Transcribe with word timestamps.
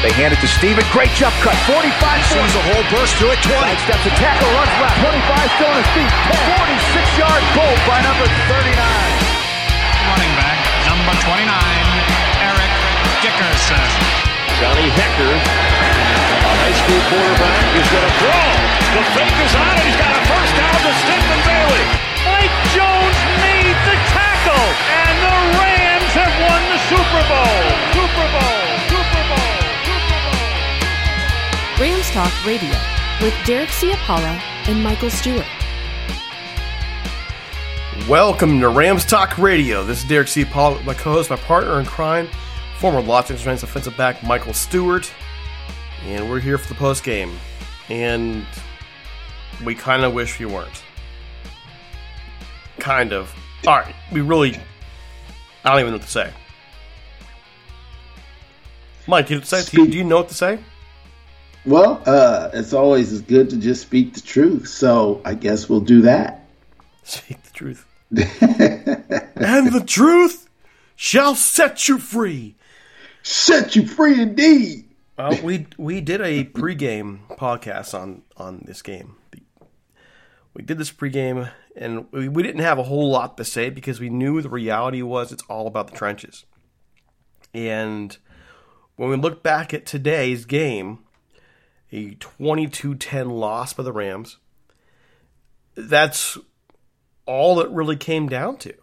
They 0.00 0.08
hand 0.16 0.32
it 0.32 0.40
to 0.40 0.48
Steven. 0.48 0.80
Great 0.96 1.12
jump 1.12 1.36
cut. 1.44 1.52
45 1.68 1.84
sees 2.24 2.52
a 2.56 2.62
hole, 2.72 2.84
burst 2.88 3.20
to 3.20 3.28
it. 3.28 3.36
20. 3.44 3.52
Steps 3.84 4.04
a 4.08 4.12
tackle, 4.16 4.48
runs 4.56 4.72
left. 4.80 4.96
25 4.96 5.60
still 5.60 5.68
on 5.68 5.76
his 5.76 5.90
feet. 5.92 6.12
46 6.56 7.20
yard 7.20 7.44
goal 7.52 7.76
by 7.84 8.00
number 8.00 8.24
39. 8.48 8.80
running 10.08 10.32
back, 10.40 10.56
number 10.88 11.12
29, 11.20 11.44
Eric 12.40 12.72
Dickerson. 13.20 13.84
Johnny 14.56 14.88
Hekker, 14.88 15.32
a 15.36 16.52
high 16.64 16.76
school 16.80 17.02
quarterback, 17.12 17.64
is 17.76 17.88
going 17.92 18.06
to 18.08 18.14
throw. 18.24 18.44
The 18.96 19.04
fake 19.12 19.38
is 19.44 19.52
on 19.52 19.72
it. 19.78 19.84
He's 19.84 20.00
got 20.00 20.16
a 20.16 20.22
first 20.32 20.52
down 20.56 20.76
to 20.80 20.92
Stephen 21.04 21.40
Bailey. 21.44 21.84
Mike 22.24 22.56
Jones 22.72 23.18
made 23.44 23.76
the 23.84 23.96
tackle, 24.16 24.68
and 24.96 25.14
the 25.20 25.36
Rams 25.60 26.12
have 26.16 26.34
won 26.40 26.60
the 26.72 26.80
Super 26.88 27.22
Bowl. 27.28 27.60
Super 27.92 28.28
Bowl. 28.32 28.59
Rams 31.80 32.10
Talk 32.10 32.30
Radio 32.44 32.76
with 33.22 33.32
Derek 33.46 33.70
Ciapala 33.70 34.38
and 34.68 34.84
Michael 34.84 35.08
Stewart. 35.08 35.46
Welcome 38.06 38.60
to 38.60 38.68
Rams 38.68 39.06
Talk 39.06 39.38
Radio. 39.38 39.82
This 39.82 40.02
is 40.02 40.04
Derek 40.06 40.28
C. 40.28 40.44
Paul, 40.44 40.78
my 40.80 40.92
co-host, 40.92 41.30
my 41.30 41.36
partner 41.36 41.80
in 41.80 41.86
crime, 41.86 42.28
former 42.78 43.00
Los 43.00 43.30
Angeles 43.30 43.46
Rams 43.46 43.62
offensive 43.62 43.96
back 43.96 44.22
Michael 44.22 44.52
Stewart, 44.52 45.10
and 46.04 46.28
we're 46.28 46.38
here 46.38 46.58
for 46.58 46.68
the 46.68 46.74
post 46.74 47.02
game. 47.02 47.34
And 47.88 48.44
we 49.64 49.74
kind 49.74 50.04
of 50.04 50.12
wish 50.12 50.38
we 50.38 50.44
weren't. 50.44 50.82
Kind 52.78 53.14
of. 53.14 53.34
All 53.66 53.78
right, 53.78 53.94
we 54.12 54.20
really. 54.20 54.54
I 55.64 55.70
don't 55.70 55.80
even 55.80 55.92
know 55.92 55.96
what 55.96 56.02
to 56.02 56.10
say. 56.10 56.30
Mike, 59.06 59.28
do 59.28 59.36
you, 59.36 59.40
say, 59.40 59.62
do 59.64 59.84
you 59.86 60.04
know 60.04 60.18
what 60.18 60.28
to 60.28 60.34
say? 60.34 60.58
Well, 61.66 62.02
uh, 62.06 62.50
it's 62.54 62.72
always 62.72 63.12
is 63.12 63.20
good 63.20 63.50
to 63.50 63.56
just 63.56 63.82
speak 63.82 64.14
the 64.14 64.20
truth. 64.20 64.68
So 64.68 65.20
I 65.24 65.34
guess 65.34 65.68
we'll 65.68 65.80
do 65.80 66.02
that. 66.02 66.46
Speak 67.02 67.42
the 67.42 67.50
truth. 67.50 67.86
and 68.10 69.72
the 69.72 69.84
truth 69.86 70.48
shall 70.96 71.34
set 71.34 71.88
you 71.88 71.98
free. 71.98 72.56
Set 73.22 73.76
you 73.76 73.86
free 73.86 74.20
indeed. 74.20 74.84
Well, 75.18 75.38
we 75.42 75.66
we 75.76 76.00
did 76.00 76.20
a 76.20 76.44
pregame 76.44 77.20
podcast 77.36 77.98
on 77.98 78.22
on 78.36 78.62
this 78.64 78.80
game. 78.80 79.16
We 80.54 80.62
did 80.62 80.78
this 80.78 80.90
pregame, 80.90 81.50
and 81.76 82.06
we, 82.10 82.28
we 82.28 82.42
didn't 82.42 82.62
have 82.62 82.78
a 82.78 82.84
whole 82.84 83.10
lot 83.10 83.36
to 83.36 83.44
say 83.44 83.70
because 83.70 84.00
we 84.00 84.08
knew 84.08 84.40
the 84.40 84.48
reality 84.48 85.02
was 85.02 85.30
it's 85.30 85.44
all 85.48 85.66
about 85.66 85.90
the 85.90 85.96
trenches. 85.96 86.44
And 87.52 88.16
when 88.96 89.10
we 89.10 89.16
look 89.16 89.42
back 89.42 89.74
at 89.74 89.86
today's 89.86 90.44
game, 90.44 91.00
a 91.92 92.14
22-10 92.16 93.30
loss 93.30 93.72
by 93.72 93.82
the 93.82 93.92
Rams, 93.92 94.38
that's 95.74 96.38
all 97.26 97.60
it 97.60 97.70
really 97.70 97.96
came 97.96 98.28
down 98.28 98.56
to. 98.58 98.74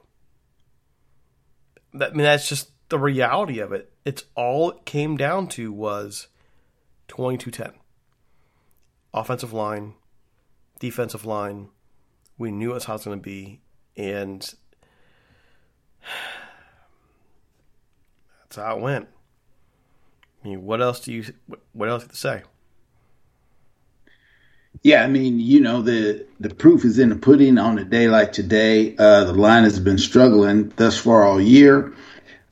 That, 1.94 2.12
I 2.12 2.14
mean, 2.14 2.24
that's 2.24 2.50
just 2.50 2.72
the 2.90 3.00
reality 3.00 3.60
of 3.60 3.72
it. 3.72 3.92
It's 4.06 4.24
all 4.36 4.72
it 4.72 4.86
came 4.86 5.18
down 5.18 5.48
to 5.50 5.72
was 5.72 6.28
22-10. 7.10 7.74
Offensive 9.14 9.54
line, 9.54 9.96
defensive 10.80 11.26
line. 11.26 11.70
We 12.38 12.52
knew 12.52 12.74
that's 12.74 12.86
how 12.86 12.96
it's 12.96 13.06
going 13.06 13.20
to 13.20 13.24
be, 13.24 13.62
and 13.96 14.42
that's 18.44 18.58
how 18.58 18.78
it 18.78 18.82
went. 18.82 19.08
I 20.44 20.48
mean, 20.48 20.64
what 20.64 20.82
else 20.82 21.00
do 21.00 21.12
you? 21.12 21.26
What 21.74 21.90
else 21.90 22.04
have 22.04 22.12
to 22.12 22.18
say? 22.18 22.44
Yeah, 24.84 25.04
I 25.04 25.08
mean, 25.08 25.40
you 25.40 25.60
know, 25.60 25.82
the 25.82 26.26
the 26.40 26.54
proof 26.54 26.86
is 26.86 27.00
in 27.00 27.10
the 27.10 27.16
pudding 27.16 27.58
on 27.58 27.80
a 27.80 27.84
day 27.84 28.08
like 28.08 28.32
today. 28.32 28.96
Uh, 28.98 29.26
the 29.26 29.34
line 29.34 29.64
has 29.64 29.80
been 29.80 29.98
struggling 29.98 30.72
thus 30.76 30.98
far 30.98 31.24
all 31.24 31.42
year. 31.42 31.94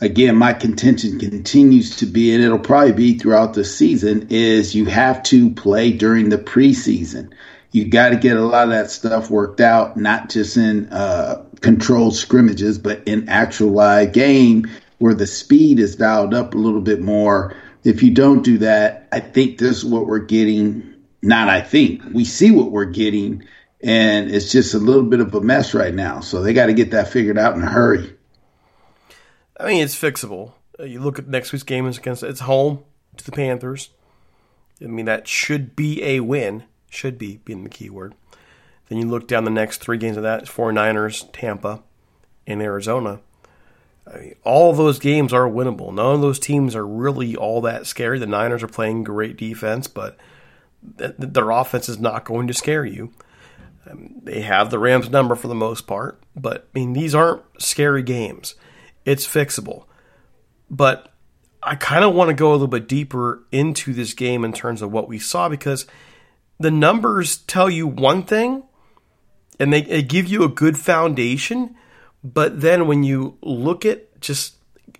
Again, 0.01 0.35
my 0.35 0.53
contention 0.53 1.19
continues 1.19 1.97
to 1.97 2.05
be, 2.05 2.33
and 2.33 2.43
it'll 2.43 2.59
probably 2.59 2.91
be 2.91 3.17
throughout 3.17 3.53
the 3.53 3.63
season, 3.63 4.27
is 4.29 4.75
you 4.75 4.85
have 4.85 5.23
to 5.23 5.51
play 5.51 5.91
during 5.91 6.29
the 6.29 6.37
preseason. 6.37 7.31
You 7.71 7.85
got 7.85 8.09
to 8.09 8.17
get 8.17 8.37
a 8.37 8.41
lot 8.45 8.65
of 8.65 8.69
that 8.71 8.91
stuff 8.91 9.29
worked 9.29 9.61
out, 9.61 9.95
not 9.95 10.29
just 10.29 10.57
in 10.57 10.87
uh, 10.91 11.45
controlled 11.61 12.15
scrimmages, 12.15 12.77
but 12.77 13.07
in 13.07 13.29
actual 13.29 13.71
live 13.71 14.11
game 14.11 14.69
where 14.97 15.13
the 15.13 15.27
speed 15.27 15.79
is 15.79 15.95
dialed 15.95 16.33
up 16.33 16.53
a 16.53 16.57
little 16.57 16.81
bit 16.81 17.01
more. 17.01 17.55
If 17.83 18.01
you 18.03 18.11
don't 18.11 18.43
do 18.43 18.57
that, 18.59 19.07
I 19.11 19.19
think 19.19 19.57
this 19.57 19.77
is 19.77 19.85
what 19.85 20.07
we're 20.07 20.19
getting 20.19 20.94
not 21.25 21.49
I 21.49 21.61
think. 21.61 22.03
We 22.13 22.25
see 22.25 22.51
what 22.51 22.71
we're 22.71 22.85
getting, 22.85 23.43
and 23.81 24.31
it's 24.31 24.51
just 24.51 24.73
a 24.73 24.79
little 24.79 25.03
bit 25.03 25.19
of 25.19 25.33
a 25.33 25.41
mess 25.41 25.73
right 25.73 25.93
now. 25.93 26.19
So 26.19 26.41
they 26.41 26.53
got 26.53 26.67
to 26.67 26.73
get 26.73 26.91
that 26.91 27.09
figured 27.09 27.37
out 27.37 27.55
in 27.55 27.63
a 27.63 27.69
hurry. 27.69 28.15
I 29.59 29.67
mean, 29.67 29.83
it's 29.83 29.99
fixable. 29.99 30.53
You 30.79 30.99
look 30.99 31.19
at 31.19 31.27
next 31.27 31.53
week's 31.53 31.63
game 31.63 31.87
is 31.87 31.97
against 31.97 32.23
it's 32.23 32.41
home 32.41 32.83
to 33.17 33.25
the 33.25 33.31
Panthers. 33.31 33.89
I 34.81 34.87
mean, 34.87 35.05
that 35.05 35.27
should 35.27 35.75
be 35.75 36.03
a 36.03 36.19
win. 36.19 36.63
Should 36.89 37.17
be 37.17 37.37
being 37.45 37.63
the 37.63 37.69
key 37.69 37.89
word. 37.89 38.13
Then 38.87 38.97
you 38.97 39.07
look 39.07 39.27
down 39.27 39.45
the 39.45 39.51
next 39.51 39.77
three 39.77 39.97
games 39.97 40.17
of 40.17 40.23
that: 40.23 40.43
it's 40.43 40.51
49ers, 40.51 41.29
Tampa, 41.31 41.81
and 42.45 42.61
Arizona. 42.61 43.21
I 44.07 44.17
mean, 44.17 44.35
all 44.43 44.73
those 44.73 44.99
games 44.99 45.33
are 45.33 45.49
winnable. 45.49 45.93
None 45.93 46.15
of 46.15 46.21
those 46.21 46.39
teams 46.39 46.75
are 46.75 46.85
really 46.85 47.35
all 47.35 47.61
that 47.61 47.87
scary. 47.87 48.19
The 48.19 48.27
Niners 48.27 48.61
are 48.61 48.67
playing 48.67 49.03
great 49.03 49.37
defense, 49.37 49.87
but 49.87 50.17
their 50.97 51.49
offense 51.49 51.89
is 51.89 51.99
not 51.99 52.25
going 52.25 52.47
to 52.47 52.53
scare 52.53 52.85
you. 52.85 53.11
Um, 53.89 54.15
they 54.23 54.41
have 54.41 54.69
the 54.69 54.79
Rams 54.79 55.09
number 55.09 55.35
for 55.35 55.47
the 55.47 55.55
most 55.55 55.87
part, 55.87 56.21
but 56.35 56.67
I 56.75 56.79
mean 56.79 56.93
these 56.93 57.13
aren't 57.15 57.43
scary 57.59 58.03
games. 58.03 58.55
It's 59.05 59.27
fixable. 59.27 59.85
but 60.69 61.11
I 61.61 61.75
kind 61.75 62.05
of 62.05 62.13
want 62.13 62.29
to 62.29 62.35
go 62.35 62.51
a 62.51 62.53
little 62.53 62.67
bit 62.67 62.87
deeper 62.87 63.43
into 63.51 63.91
this 63.93 64.13
game 64.13 64.45
in 64.45 64.53
terms 64.53 64.83
of 64.83 64.91
what 64.91 65.07
we 65.07 65.17
saw 65.17 65.49
because 65.49 65.87
the 66.59 66.69
numbers 66.69 67.37
tell 67.37 67.69
you 67.71 67.87
one 67.87 68.21
thing 68.23 68.63
and 69.59 69.73
they, 69.73 69.81
they 69.81 70.03
give 70.03 70.27
you 70.27 70.43
a 70.43 70.47
good 70.47 70.77
foundation. 70.77 71.75
But 72.23 72.61
then 72.61 72.85
when 72.87 73.03
you 73.03 73.37
look 73.41 73.83
at 73.83 74.21
just, 74.21 74.55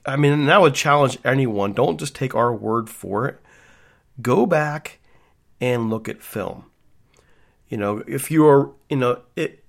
I 0.07 0.15
mean, 0.15 0.33
and 0.33 0.51
I 0.51 0.57
would 0.57 0.73
challenge 0.73 1.19
anyone 1.23 1.73
don't 1.73 1.99
just 1.99 2.15
take 2.15 2.33
our 2.33 2.53
word 2.53 2.89
for 2.89 3.27
it. 3.27 3.39
Go 4.21 4.47
back 4.47 4.99
and 5.59 5.89
look 5.89 6.07
at 6.09 6.21
film. 6.21 6.65
You 7.69 7.77
know, 7.77 8.03
if 8.07 8.29
you 8.29 8.47
are, 8.47 8.71
you 8.89 8.97
know, 8.97 9.21
it, 9.35 9.63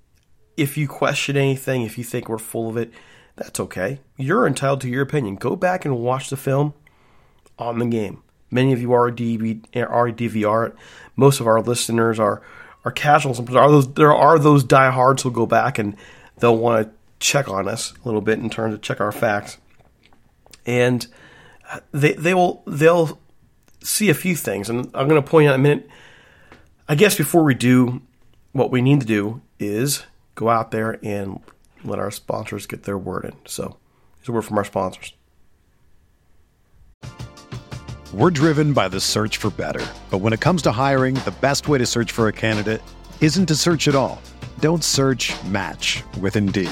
if 0.55 0.77
you 0.77 0.87
question 0.87 1.37
anything, 1.37 1.83
if 1.83 1.97
you 1.97 2.03
think 2.03 2.29
we're 2.29 2.37
full 2.37 2.69
of 2.69 2.77
it, 2.77 2.91
that's 3.35 3.59
okay. 3.59 3.99
You're 4.17 4.47
entitled 4.47 4.81
to 4.81 4.89
your 4.89 5.03
opinion. 5.03 5.35
Go 5.35 5.55
back 5.55 5.85
and 5.85 5.99
watch 5.99 6.29
the 6.29 6.37
film 6.37 6.73
on 7.59 7.79
the 7.79 7.85
game. 7.85 8.23
Many 8.49 8.73
of 8.73 8.81
you 8.81 8.93
are 8.93 9.11
DV, 9.11 9.65
are 9.75 10.09
DVR. 10.09 10.75
Most 11.15 11.39
of 11.39 11.47
our 11.47 11.61
listeners 11.61 12.19
are 12.19 12.41
are 12.85 12.91
casuals. 12.91 13.43
There 13.43 13.61
are 13.61 13.69
those 13.69 13.93
there 13.93 14.15
are 14.15 14.39
those 14.39 14.63
diehards 14.63 15.21
who'll 15.21 15.31
go 15.31 15.45
back 15.45 15.77
and 15.77 15.95
they'll 16.37 16.57
want 16.57 16.87
to 16.87 16.93
check 17.19 17.49
on 17.49 17.67
us 17.67 17.93
a 17.93 18.07
little 18.07 18.21
bit 18.21 18.39
in 18.39 18.49
terms 18.49 18.73
of 18.73 18.81
check 18.81 19.01
our 19.01 19.11
facts, 19.11 19.57
and 20.65 21.07
uh, 21.69 21.81
they 21.91 22.13
they 22.13 22.33
will 22.33 22.63
they'll 22.65 23.19
see 23.87 24.09
a 24.09 24.13
few 24.13 24.35
things. 24.35 24.69
And 24.69 24.85
I'm 24.93 25.07
going 25.07 25.21
to 25.21 25.27
point 25.27 25.47
out 25.47 25.55
in 25.55 25.61
a 25.61 25.63
minute. 25.63 25.89
I 26.87 26.95
guess 26.95 27.15
before 27.15 27.43
we 27.43 27.53
do, 27.53 28.01
what 28.51 28.71
we 28.71 28.81
need 28.81 29.01
to 29.01 29.05
do 29.05 29.41
is 29.59 30.03
go 30.35 30.49
out 30.49 30.71
there 30.71 30.99
and 31.03 31.39
let 31.83 31.99
our 31.99 32.11
sponsors 32.11 32.65
get 32.65 32.83
their 32.83 32.97
word 32.97 33.25
in. 33.25 33.33
So, 33.45 33.77
here's 34.17 34.29
a 34.29 34.31
word 34.31 34.43
from 34.43 34.57
our 34.57 34.65
sponsors. 34.65 35.13
We're 38.13 38.31
driven 38.31 38.73
by 38.73 38.87
the 38.87 38.99
search 38.99 39.37
for 39.37 39.49
better. 39.49 39.85
But 40.09 40.19
when 40.19 40.33
it 40.33 40.39
comes 40.39 40.61
to 40.63 40.71
hiring, 40.71 41.15
the 41.15 41.35
best 41.41 41.67
way 41.67 41.77
to 41.77 41.85
search 41.85 42.11
for 42.11 42.27
a 42.27 42.33
candidate 42.33 42.81
isn't 43.19 43.47
to 43.47 43.55
search 43.55 43.87
at 43.87 43.95
all. 43.95 44.21
Don't 44.59 44.83
search 44.83 45.33
match 45.43 46.03
with 46.19 46.35
Indeed. 46.35 46.71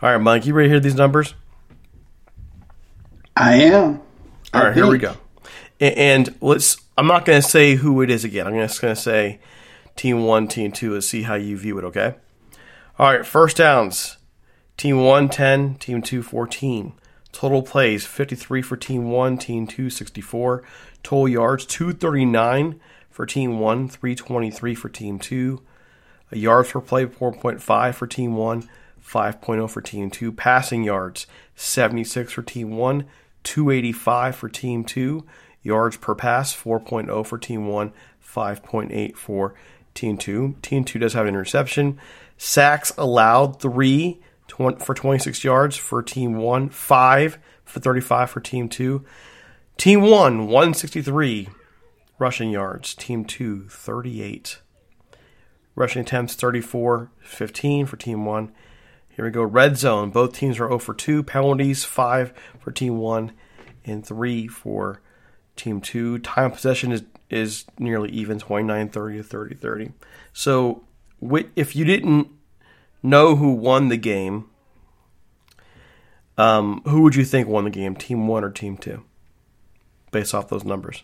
All 0.00 0.08
right, 0.08 0.18
Mike, 0.18 0.46
you 0.46 0.54
ready 0.54 0.68
to 0.68 0.74
hear 0.74 0.80
these 0.80 0.94
numbers? 0.94 1.34
I 3.36 3.54
am. 3.54 4.00
All 4.54 4.62
right, 4.62 4.72
here 4.72 4.86
we 4.86 4.96
go. 4.96 5.16
And 5.80 6.32
let's. 6.40 6.76
I'm 6.96 7.08
not 7.08 7.24
going 7.24 7.42
to 7.42 7.48
say 7.48 7.74
who 7.74 8.00
it 8.02 8.08
is 8.08 8.22
again. 8.22 8.46
I'm 8.46 8.54
just 8.54 8.80
going 8.80 8.94
to 8.94 9.00
say 9.00 9.40
team 9.96 10.22
one, 10.22 10.46
team 10.46 10.70
two, 10.70 10.94
and 10.94 11.02
see 11.02 11.22
how 11.22 11.34
you 11.34 11.58
view 11.58 11.78
it. 11.78 11.84
Okay. 11.84 12.14
All 12.96 13.12
right. 13.12 13.26
First 13.26 13.56
downs. 13.56 14.18
Team 14.76 15.02
one, 15.02 15.28
10. 15.28 15.74
Team 15.76 16.00
two, 16.00 16.22
14. 16.22 16.92
Total 17.32 17.62
plays 17.62 18.06
53 18.06 18.62
for 18.62 18.76
team 18.76 19.10
one. 19.10 19.36
Team 19.36 19.66
two, 19.66 19.90
64. 19.90 20.62
Total 21.02 21.28
yards 21.28 21.66
239 21.66 22.80
for 23.10 23.26
team 23.26 23.58
one. 23.58 23.88
323 23.88 24.74
for 24.76 24.88
team 24.88 25.18
two. 25.18 25.60
Yards 26.30 26.70
per 26.70 26.80
play 26.80 27.04
4.5 27.06 27.94
for 27.94 28.06
team 28.06 28.36
one. 28.36 28.68
5.0 29.08 29.70
for 29.70 29.80
team 29.80 30.10
two. 30.10 30.32
Passing 30.32 30.84
yards 30.84 31.26
76 31.54 32.32
for 32.32 32.42
team 32.42 32.76
one. 32.76 33.06
285 33.44 34.36
for 34.36 34.48
team 34.48 34.84
two. 34.84 35.24
Yards 35.62 35.96
per 35.96 36.14
pass 36.14 36.54
4.0 36.54 37.26
for 37.26 37.38
team 37.38 37.66
one. 37.66 37.92
5.8 38.22 39.16
for 39.16 39.54
team 39.94 40.18
two. 40.18 40.56
Team 40.62 40.84
two 40.84 40.98
does 40.98 41.14
have 41.14 41.26
an 41.26 41.34
interception. 41.34 41.98
Sacks 42.36 42.92
allowed 42.98 43.60
three 43.60 44.20
for 44.48 44.94
26 44.94 45.44
yards 45.44 45.76
for 45.76 46.02
team 46.02 46.36
one. 46.36 46.68
Five 46.68 47.38
for 47.64 47.80
35 47.80 48.30
for 48.30 48.40
team 48.40 48.68
two. 48.68 49.04
Team 49.76 50.02
one 50.02 50.46
163 50.46 51.48
rushing 52.18 52.50
yards. 52.50 52.94
Team 52.94 53.24
two 53.24 53.68
38. 53.68 54.60
Rushing 55.74 56.02
attempts 56.02 56.34
34 56.34 57.10
15 57.20 57.86
for 57.86 57.96
team 57.96 58.24
one. 58.24 58.52
Here 59.18 59.24
we 59.24 59.32
go. 59.32 59.42
Red 59.42 59.76
zone. 59.76 60.10
Both 60.10 60.34
teams 60.34 60.60
are 60.60 60.68
0 60.68 60.78
for 60.78 60.94
2. 60.94 61.24
Penalties 61.24 61.84
5 61.84 62.32
for 62.60 62.70
team 62.70 62.98
1 62.98 63.32
and 63.84 64.06
3 64.06 64.46
for 64.46 65.00
team 65.56 65.80
2. 65.80 66.20
Time 66.20 66.52
possession 66.52 66.92
is, 66.92 67.02
is 67.28 67.64
nearly 67.80 68.10
even 68.10 68.38
29 68.38 68.88
30 68.88 69.16
to 69.16 69.22
30 69.24 69.54
30. 69.56 69.92
So 70.32 70.84
if 71.56 71.74
you 71.74 71.84
didn't 71.84 72.28
know 73.02 73.34
who 73.34 73.54
won 73.54 73.88
the 73.88 73.96
game, 73.96 74.48
um, 76.36 76.80
who 76.84 77.02
would 77.02 77.16
you 77.16 77.24
think 77.24 77.48
won 77.48 77.64
the 77.64 77.70
game? 77.70 77.96
Team 77.96 78.28
1 78.28 78.44
or 78.44 78.50
team 78.50 78.76
2? 78.76 79.02
Based 80.12 80.32
off 80.32 80.46
those 80.46 80.62
numbers. 80.62 81.02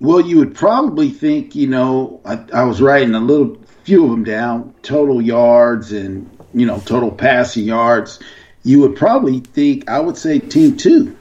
Well, 0.00 0.20
you 0.20 0.38
would 0.38 0.54
probably 0.54 1.10
think, 1.10 1.56
you 1.56 1.66
know, 1.66 2.20
I, 2.24 2.44
I 2.52 2.64
was 2.64 2.80
writing 2.80 3.14
a 3.14 3.20
little 3.20 3.58
few 3.88 4.04
of 4.04 4.10
them 4.10 4.22
down, 4.22 4.74
total 4.82 5.22
yards 5.22 5.92
and 5.92 6.28
you 6.52 6.66
know 6.66 6.78
total 6.80 7.10
passing 7.10 7.64
yards, 7.64 8.20
you 8.62 8.80
would 8.80 8.96
probably 8.96 9.40
think 9.40 9.88
I 9.88 10.00
would 10.00 10.16
say 10.16 10.38
team 10.38 10.76
two. 10.76 11.16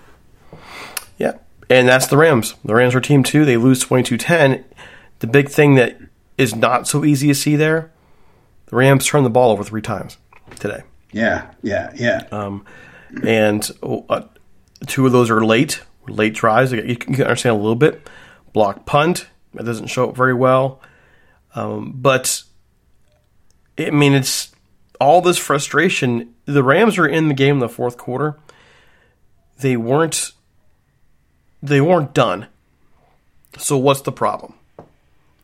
Yeah, 1.18 1.34
and 1.70 1.88
that's 1.88 2.08
the 2.08 2.18
Rams. 2.18 2.56
The 2.66 2.76
Rams 2.76 2.94
are 2.94 3.02
team 3.02 3.24
two. 3.24 3.46
They 3.46 3.58
lose 3.58 3.84
22-10. 3.84 4.64
The 5.20 5.28
big 5.28 5.50
thing 5.50 5.76
that 5.76 5.98
is 6.38 6.56
not 6.56 6.88
so 6.88 7.06
easy 7.06 7.28
to 7.28 7.36
see 7.36 7.56
there, 7.56 7.92
the 8.68 8.76
Rams 8.76 9.06
turned 9.06 9.26
the 9.26 9.30
ball 9.30 9.52
over 9.52 9.64
three 9.64 9.82
times 9.82 10.18
today. 10.60 10.84
Yeah, 11.12 11.50
yeah, 11.64 11.92
yeah. 11.96 12.28
Um, 12.32 12.66
and 13.24 13.70
uh, 13.82 14.24
two 14.86 15.06
of 15.06 15.12
those 15.14 15.30
are 15.32 15.44
late, 15.44 15.82
late 16.08 16.34
drives. 16.34 16.74
You 16.74 16.98
can 16.98 17.16
understand 17.16 17.56
a 17.56 17.60
little 17.60 17.76
bit. 17.76 18.08
Block 18.58 18.88
punt 18.88 19.28
that 19.54 19.66
doesn't 19.66 19.86
show 19.86 20.10
up 20.10 20.16
very 20.16 20.34
well. 20.34 20.82
Um, 21.54 21.94
but 21.96 22.42
I 23.78 23.92
mean, 23.92 24.14
it's 24.14 24.52
all 25.00 25.22
this 25.22 25.38
frustration. 25.38 26.34
The 26.46 26.64
Rams 26.64 26.98
are 26.98 27.06
in 27.06 27.28
the 27.28 27.36
game 27.36 27.58
in 27.58 27.60
the 27.60 27.70
fourth 27.70 27.98
quarter. 27.98 28.36
They 29.60 29.78
weren't. 29.78 30.32
They 31.62 31.82
weren't 31.82 32.16
done. 32.16 32.48
So 33.60 33.78
what's 33.78 34.02
the 34.02 34.12
problem? 34.12 34.56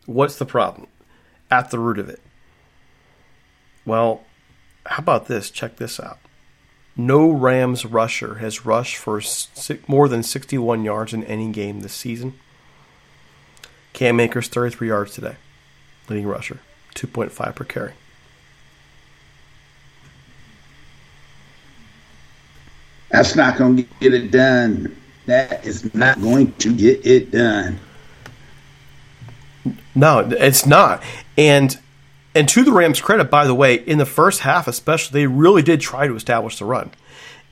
What's 0.07 0.37
the 0.37 0.47
problem 0.47 0.87
at 1.51 1.69
the 1.69 1.77
root 1.77 1.99
of 1.99 2.09
it? 2.09 2.19
Well, 3.85 4.23
how 4.87 5.03
about 5.03 5.27
this? 5.27 5.51
Check 5.51 5.75
this 5.75 5.99
out. 5.99 6.17
No 6.97 7.29
Rams 7.29 7.85
rusher 7.85 8.39
has 8.39 8.65
rushed 8.65 8.97
for 8.97 9.21
more 9.87 10.09
than 10.09 10.23
61 10.23 10.83
yards 10.83 11.13
in 11.13 11.23
any 11.25 11.51
game 11.51 11.81
this 11.81 11.93
season. 11.93 12.39
Cam 13.93 14.19
Akers 14.19 14.47
33 14.47 14.87
yards 14.87 15.13
today, 15.13 15.35
leading 16.09 16.27
rusher, 16.27 16.59
2.5 16.95 17.55
per 17.55 17.63
carry. 17.63 17.93
That's 23.09 23.35
not 23.35 23.57
going 23.57 23.77
to 23.77 23.83
get 23.99 24.13
it 24.13 24.31
done. 24.31 24.99
That 25.27 25.65
is 25.65 25.93
not 25.93 26.19
going 26.19 26.51
to 26.53 26.75
get 26.75 27.05
it 27.05 27.31
done. 27.31 27.79
No, 29.95 30.19
it's 30.31 30.65
not. 30.65 31.03
And 31.37 31.77
and 32.35 32.49
to 32.49 32.63
the 32.63 32.71
Rams' 32.71 32.99
credit, 32.99 33.29
by 33.29 33.45
the 33.45 33.53
way, 33.53 33.75
in 33.75 33.99
the 33.99 34.07
first 34.07 34.39
half 34.39 34.67
especially, 34.67 35.21
they 35.21 35.27
really 35.27 35.61
did 35.61 35.79
try 35.79 36.07
to 36.07 36.15
establish 36.15 36.57
the 36.57 36.65
run. 36.65 36.91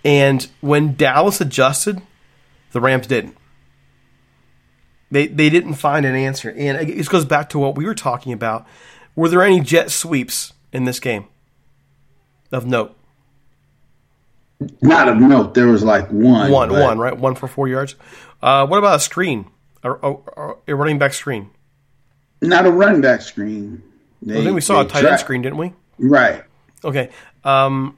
And 0.03 0.47
when 0.61 0.95
Dallas 0.95 1.39
adjusted, 1.39 2.01
the 2.71 2.81
Rams 2.81 3.05
didn't. 3.05 3.37
They 5.11 5.27
they 5.27 5.49
didn't 5.49 5.73
find 5.73 6.05
an 6.05 6.15
answer, 6.15 6.49
and 6.49 6.89
it 6.89 7.09
goes 7.09 7.25
back 7.25 7.49
to 7.49 7.59
what 7.59 7.75
we 7.75 7.85
were 7.85 7.95
talking 7.95 8.31
about. 8.31 8.65
Were 9.15 9.27
there 9.27 9.43
any 9.43 9.59
jet 9.59 9.91
sweeps 9.91 10.53
in 10.71 10.85
this 10.85 10.99
game 10.99 11.25
of 12.51 12.65
note? 12.65 12.95
Not 14.81 15.09
of 15.09 15.17
note. 15.17 15.53
There 15.53 15.67
was 15.67 15.83
like 15.83 16.07
one. 16.09 16.51
One, 16.51 16.71
one, 16.71 16.97
right? 16.97 17.17
One 17.17 17.35
for 17.35 17.47
four 17.47 17.67
yards. 17.67 17.95
Uh, 18.41 18.65
what 18.67 18.77
about 18.77 18.95
a 18.95 18.99
screen? 18.99 19.49
A, 19.83 19.91
a, 19.91 20.53
a 20.67 20.75
running 20.75 20.99
back 20.99 21.13
screen? 21.13 21.49
Not 22.41 22.65
a 22.65 22.71
running 22.71 23.01
back 23.01 23.21
screen. 23.21 23.83
They, 24.21 24.39
I 24.39 24.43
think 24.43 24.55
we 24.55 24.61
saw 24.61 24.81
a 24.81 24.87
tight 24.87 25.03
end 25.03 25.19
screen, 25.19 25.41
didn't 25.41 25.57
we? 25.57 25.73
Right. 25.97 26.43
Okay. 26.83 27.09
Um, 27.43 27.97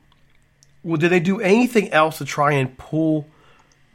well, 0.83 0.97
did 0.97 1.09
they 1.09 1.19
do 1.19 1.39
anything 1.41 1.91
else 1.91 2.17
to 2.17 2.25
try 2.25 2.53
and 2.53 2.77
pull 2.77 3.27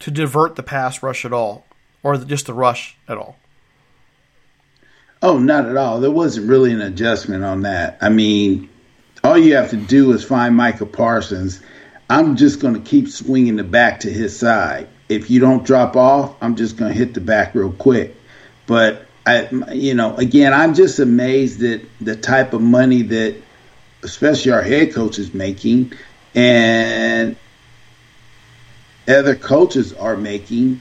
to 0.00 0.10
divert 0.10 0.56
the 0.56 0.62
pass 0.62 1.02
rush 1.02 1.25
at 1.25 1.32
all, 1.32 1.64
or 2.02 2.17
just 2.17 2.47
the 2.47 2.55
rush 2.55 2.97
at 3.09 3.17
all? 3.17 3.37
Oh, 5.21 5.38
not 5.38 5.67
at 5.67 5.76
all. 5.76 6.00
There 6.00 6.11
wasn't 6.11 6.49
really 6.49 6.73
an 6.73 6.81
adjustment 6.81 7.45
on 7.45 7.62
that. 7.62 7.99
I 8.00 8.09
mean, 8.09 8.69
all 9.25 9.37
you 9.37 9.57
have 9.57 9.71
to 9.71 9.76
do 9.76 10.12
is 10.12 10.25
find 10.25 10.55
Micah 10.55 10.87
Parsons. 10.87 11.61
I'm 12.09 12.37
just 12.37 12.61
going 12.61 12.75
to 12.75 12.81
keep 12.81 13.09
swinging 13.09 13.57
the 13.57 13.64
back 13.64 14.00
to 14.00 14.11
his 14.11 14.38
side. 14.38 14.88
If 15.09 15.31
you 15.31 15.40
don't 15.40 15.64
drop 15.64 15.97
off, 15.97 16.37
I'm 16.40 16.55
just 16.55 16.76
going 16.76 16.93
to 16.93 16.99
hit 16.99 17.14
the 17.14 17.21
back 17.21 17.55
real 17.55 17.73
quick. 17.73 18.14
But 18.67 19.07
I, 19.26 19.49
you 19.73 19.95
know, 19.95 20.17
again, 20.17 20.55
I'm 20.55 20.75
just 20.75 20.99
amazed 20.99 21.62
at 21.62 21.83
the 22.00 22.17
type 22.17 22.52
of 22.52 22.62
money 22.62 23.02
that, 23.02 23.37
especially 24.02 24.52
our 24.52 24.62
head 24.62 24.95
coach 24.95 25.19
is 25.19 25.35
making, 25.35 25.93
and 26.35 27.37
other 29.09 29.35
coaches 29.35 29.93
are 29.95 30.17
making. 30.17 30.81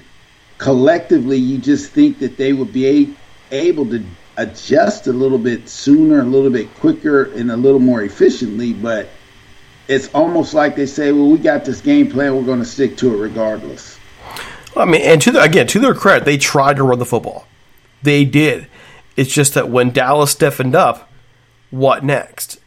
Collectively, 0.57 1.37
you 1.37 1.57
just 1.57 1.91
think 1.91 2.19
that 2.19 2.37
they 2.37 2.53
would 2.53 2.73
be 2.73 2.87
a, 2.87 3.55
able 3.55 3.85
to 3.87 4.03
adjust 4.37 5.07
a 5.07 5.13
little 5.13 5.37
bit 5.37 5.67
sooner, 5.67 6.21
a 6.21 6.23
little 6.23 6.49
bit 6.49 6.73
quicker, 6.75 7.25
and 7.33 7.51
a 7.51 7.57
little 7.57 7.79
more 7.79 8.03
efficiently. 8.03 8.73
But 8.73 9.09
it's 9.87 10.07
almost 10.13 10.53
like 10.53 10.75
they 10.75 10.85
say, 10.85 11.11
"Well, 11.11 11.29
we 11.29 11.37
got 11.37 11.65
this 11.65 11.81
game 11.81 12.09
plan. 12.09 12.35
We're 12.35 12.43
going 12.43 12.59
to 12.59 12.65
stick 12.65 12.97
to 12.97 13.13
it 13.13 13.17
regardless." 13.17 13.99
Well, 14.75 14.87
I 14.87 14.91
mean, 14.91 15.01
and 15.01 15.21
to 15.23 15.31
the, 15.31 15.41
again, 15.41 15.67
to 15.67 15.79
their 15.79 15.93
credit, 15.93 16.25
they 16.25 16.37
tried 16.37 16.77
to 16.77 16.83
run 16.83 16.99
the 16.99 17.05
football. 17.05 17.47
They 18.03 18.25
did. 18.25 18.67
It's 19.15 19.33
just 19.33 19.55
that 19.55 19.69
when 19.69 19.91
Dallas 19.91 20.31
stiffened 20.31 20.75
up, 20.75 21.11
what 21.71 22.03
next? 22.03 22.59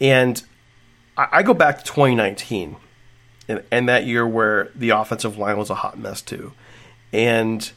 And 0.00 0.42
I, 1.16 1.28
I 1.32 1.42
go 1.42 1.54
back 1.54 1.78
to 1.78 1.84
2019, 1.84 2.76
and, 3.48 3.62
and 3.70 3.88
that 3.88 4.04
year 4.04 4.26
where 4.26 4.70
the 4.74 4.90
offensive 4.90 5.38
line 5.38 5.56
was 5.56 5.70
a 5.70 5.74
hot 5.74 5.98
mess 5.98 6.20
too. 6.20 6.52
And 7.14 7.70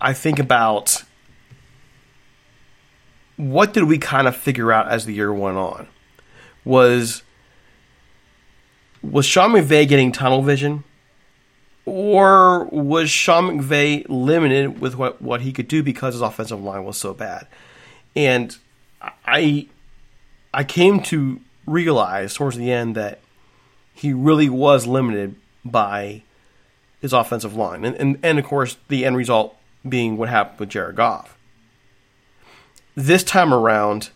I 0.00 0.12
think 0.12 0.40
about 0.40 1.04
what 3.36 3.72
did 3.72 3.84
we 3.84 3.96
kind 3.96 4.26
of 4.26 4.36
figure 4.36 4.72
out 4.72 4.88
as 4.88 5.06
the 5.06 5.14
year 5.14 5.32
went 5.32 5.56
on? 5.56 5.86
Was 6.64 7.22
was 9.02 9.24
Sean 9.24 9.52
McVay 9.52 9.86
getting 9.86 10.10
tunnel 10.10 10.42
vision? 10.42 10.82
Or 11.84 12.64
was 12.64 13.08
Sean 13.08 13.60
McVay 13.60 14.04
limited 14.08 14.80
with 14.80 14.96
what, 14.96 15.22
what 15.22 15.42
he 15.42 15.52
could 15.52 15.68
do 15.68 15.84
because 15.84 16.14
his 16.14 16.20
offensive 16.20 16.60
line 16.60 16.84
was 16.84 16.96
so 16.96 17.14
bad? 17.14 17.46
And 18.16 18.56
I 19.24 19.68
I 20.52 20.64
came 20.64 21.00
to 21.04 21.40
realize 21.66 22.34
towards 22.34 22.56
the 22.56 22.72
end 22.72 22.96
that 22.96 23.20
he 23.94 24.12
really 24.12 24.48
was 24.48 24.88
limited 24.88 25.36
by 25.64 26.22
his 27.06 27.12
offensive 27.12 27.54
line. 27.54 27.84
And, 27.84 27.94
and, 27.96 28.18
and 28.20 28.38
of 28.38 28.44
course, 28.44 28.76
the 28.88 29.04
end 29.04 29.16
result 29.16 29.56
being 29.88 30.16
what 30.16 30.28
happened 30.28 30.58
with 30.58 30.70
Jared 30.70 30.96
Goff. 30.96 31.38
This 32.96 33.22
time 33.22 33.54
around, 33.54 34.10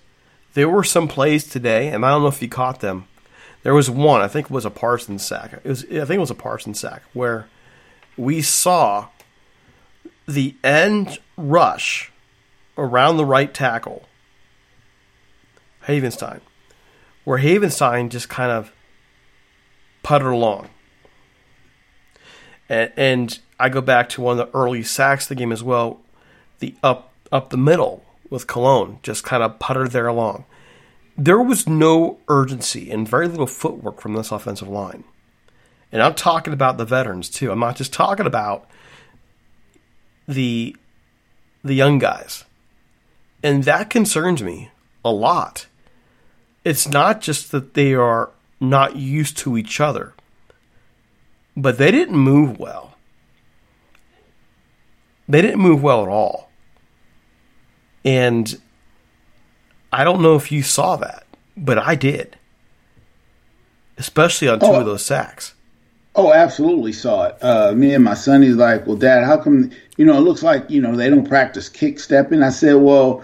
there 0.55 0.69
were 0.69 0.83
some 0.83 1.07
plays 1.07 1.45
today, 1.45 1.89
and 1.89 2.05
I 2.05 2.11
don't 2.11 2.23
know 2.23 2.29
if 2.29 2.43
you 2.43 2.49
caught 2.49 2.81
them. 2.81 3.07
There 3.63 3.75
was 3.75 3.89
one, 3.89 4.23
I 4.23 4.27
think 4.27 4.47
it 4.47 4.53
was 4.53 4.65
a 4.65 4.71
Parsons 4.71 5.25
sack. 5.25 5.53
It 5.53 5.69
was, 5.69 5.85
I 5.85 6.05
think 6.05 6.11
it 6.11 6.19
was 6.19 6.33
a 6.33 6.35
Parsons 6.35 6.81
sack 6.81 7.03
where 7.13 7.49
we 8.17 8.43
saw 8.43 9.09
the 10.27 10.57
end 10.65 11.19
rush 11.37 12.11
around 12.77 13.19
the 13.19 13.25
right 13.25 13.55
tackle, 13.55 14.09
Havenstein, 15.87 16.41
where 17.25 17.39
Havenstein 17.39 18.09
just 18.09 18.29
kind 18.29 18.51
of 18.51 18.73
puttered 20.03 20.33
along. 20.33 20.71
And, 22.71 22.93
and 22.97 23.39
I 23.59 23.69
go 23.69 23.83
back 23.83 24.09
to 24.11 24.23
one 24.23 24.39
of 24.39 24.47
the 24.47 24.57
early 24.57 24.83
sacks 24.83 25.25
of 25.25 25.31
the 25.31 25.35
game 25.35 25.53
as 25.53 25.63
well, 25.63 26.01
the 26.61 26.75
up 26.83 27.13
up 27.31 27.51
the 27.51 27.59
middle 27.59 28.05
with 28.31 28.47
Cologne, 28.47 28.99
just 29.03 29.25
kind 29.25 29.43
of 29.43 29.59
puttered 29.59 29.91
there 29.91 30.07
along. 30.07 30.45
There 31.19 31.43
was 31.43 31.69
no 31.69 32.19
urgency 32.29 32.91
and 32.91 33.07
very 33.07 33.29
little 33.29 33.47
footwork 33.47 34.01
from 34.01 34.15
this 34.15 34.33
offensive 34.33 34.69
line. 34.69 35.05
And 35.93 36.01
I'm 36.01 36.15
talking 36.15 36.53
about 36.53 36.79
the 36.79 36.85
veterans 36.85 37.29
too. 37.29 37.51
I'm 37.51 37.59
not 37.59 37.77
just 37.77 37.93
talking 37.93 38.27
about 38.27 38.69
the 40.27 40.77
the 41.63 41.75
young 41.75 41.99
guys. 41.99 42.45
And 43.43 43.65
that 43.65 43.91
concerns 43.91 44.43
me 44.43 44.71
a 45.05 45.11
lot. 45.11 45.67
It's 46.65 46.87
not 46.87 47.21
just 47.21 47.51
that 47.53 47.75
they 47.75 47.95
are 47.95 48.31
not 48.61 48.97
used 48.97 49.39
to 49.39 49.57
each 49.57 49.81
other, 49.81 50.15
but 51.61 51.79
they 51.79 51.91
didn't 51.91 52.17
move 52.17 52.59
well. 52.59 52.95
They 55.29 55.43
didn't 55.43 55.61
move 55.61 55.83
well 55.83 56.03
at 56.03 56.09
all. 56.09 56.51
And 58.05 58.61
I 59.93 60.05
don't 60.05 60.23
know 60.23 60.37
if 60.37 60.51
you 60.51 60.63
saw 60.63 60.97
that, 60.97 61.25
but 61.57 61.79
I 61.79 61.95
did. 61.95 62.37
Especially 63.99 64.49
on 64.49 64.61
two 64.61 64.67
Oh. 64.67 64.81
of 64.81 64.87
those 64.87 65.05
sacks. 65.05 65.55
Oh, 66.17 66.33
absolutely 66.33 66.93
saw 66.93 67.27
it. 67.27 67.37
Uh, 67.41 67.73
me 67.73 67.95
and 67.95 68.03
my 68.03 68.15
son, 68.15 68.43
he's 68.43 68.57
like, 68.57 68.87
well, 68.87 68.97
Dad, 68.97 69.25
how 69.25 69.37
come, 69.37 69.71
you 69.97 70.05
know, 70.05 70.17
it 70.17 70.23
looks 70.23 70.43
like, 70.43 70.69
you 70.69 70.81
know, 70.81 70.97
they 70.97 71.09
don't 71.09 71.29
practice 71.29 71.69
kick 71.69 72.01
stepping. 72.01 72.43
I 72.43 72.51
said, 72.51 72.75
well, 72.77 73.23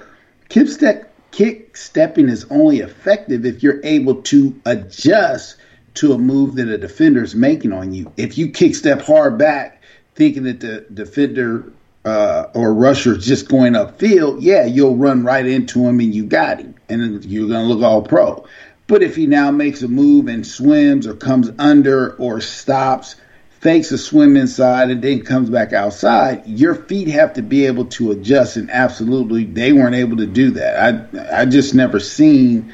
kick, 0.50 0.68
step, 0.68 1.10
kick 1.32 1.76
stepping 1.76 2.28
is 2.28 2.46
only 2.50 2.78
effective 2.80 3.44
if 3.44 3.62
you're 3.62 3.80
able 3.82 4.22
to 4.22 4.54
adjust 4.66 5.56
to 5.96 6.12
a 6.12 6.18
move 6.18 6.56
that 6.56 6.68
a 6.68 6.78
defender 6.78 7.22
is 7.22 7.34
making 7.34 7.72
on 7.72 7.92
you. 7.92 8.12
If 8.16 8.38
you 8.38 8.50
kick 8.50 8.74
step 8.74 9.02
hard 9.02 9.38
back, 9.38 9.82
thinking 10.14 10.44
that 10.44 10.60
the 10.60 10.86
defender 10.92 11.72
uh, 12.04 12.50
or 12.54 12.72
rusher 12.72 13.16
is 13.16 13.26
just 13.26 13.48
going 13.48 13.74
upfield, 13.74 14.38
yeah, 14.40 14.64
you'll 14.64 14.96
run 14.96 15.24
right 15.24 15.46
into 15.46 15.86
him 15.86 16.00
and 16.00 16.14
you 16.14 16.24
got 16.24 16.58
him. 16.60 16.74
And 16.88 17.24
you're 17.24 17.48
going 17.48 17.66
to 17.66 17.74
look 17.74 17.82
all 17.82 18.02
pro. 18.02 18.46
But 18.86 19.02
if 19.02 19.16
he 19.16 19.26
now 19.26 19.50
makes 19.50 19.82
a 19.82 19.88
move 19.88 20.28
and 20.28 20.46
swims 20.46 21.06
or 21.06 21.14
comes 21.14 21.50
under 21.58 22.14
or 22.14 22.40
stops, 22.40 23.16
fakes 23.60 23.90
a 23.90 23.98
swim 23.98 24.36
inside 24.36 24.90
and 24.90 25.02
then 25.02 25.22
comes 25.22 25.50
back 25.50 25.72
outside, 25.72 26.46
your 26.46 26.74
feet 26.74 27.08
have 27.08 27.34
to 27.34 27.42
be 27.42 27.66
able 27.66 27.86
to 27.86 28.12
adjust. 28.12 28.56
And 28.56 28.70
absolutely, 28.70 29.44
they 29.44 29.72
weren't 29.72 29.96
able 29.96 30.18
to 30.18 30.26
do 30.26 30.52
that. 30.52 31.10
I 31.12 31.40
I 31.40 31.44
just 31.46 31.74
never 31.74 31.98
seen 31.98 32.72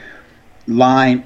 line 0.66 1.24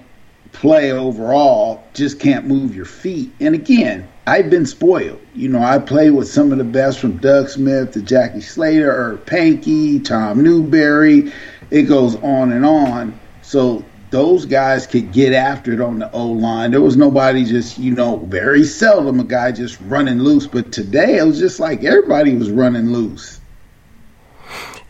play 0.60 0.92
overall. 0.92 1.84
Just 1.94 2.18
can't 2.18 2.46
move 2.46 2.74
your 2.74 2.84
feet. 2.84 3.32
And 3.40 3.54
again, 3.54 4.08
I've 4.26 4.50
been 4.50 4.66
spoiled. 4.66 5.20
You 5.34 5.48
know, 5.48 5.62
I 5.62 5.78
played 5.78 6.10
with 6.10 6.28
some 6.28 6.50
of 6.52 6.58
the 6.58 6.64
best 6.64 6.98
from 6.98 7.18
Doug 7.18 7.48
Smith 7.48 7.92
to 7.92 8.02
Jackie 8.02 8.40
Slater 8.40 8.90
or 8.90 9.18
Pankey, 9.18 10.04
Tom 10.04 10.42
Newberry. 10.42 11.32
It 11.70 11.82
goes 11.82 12.16
on 12.16 12.52
and 12.52 12.64
on. 12.64 13.18
So 13.42 13.84
those 14.10 14.46
guys 14.46 14.86
could 14.86 15.12
get 15.12 15.32
after 15.32 15.72
it 15.72 15.80
on 15.80 15.98
the 15.98 16.10
O 16.12 16.26
line. 16.26 16.70
There 16.70 16.80
was 16.80 16.96
nobody 16.96 17.44
just, 17.44 17.78
you 17.78 17.94
know, 17.94 18.16
very 18.16 18.64
seldom 18.64 19.20
a 19.20 19.24
guy 19.24 19.52
just 19.52 19.80
running 19.82 20.20
loose. 20.20 20.46
But 20.46 20.72
today 20.72 21.18
it 21.18 21.24
was 21.24 21.38
just 21.38 21.60
like 21.60 21.84
everybody 21.84 22.34
was 22.34 22.50
running 22.50 22.92
loose. 22.92 23.40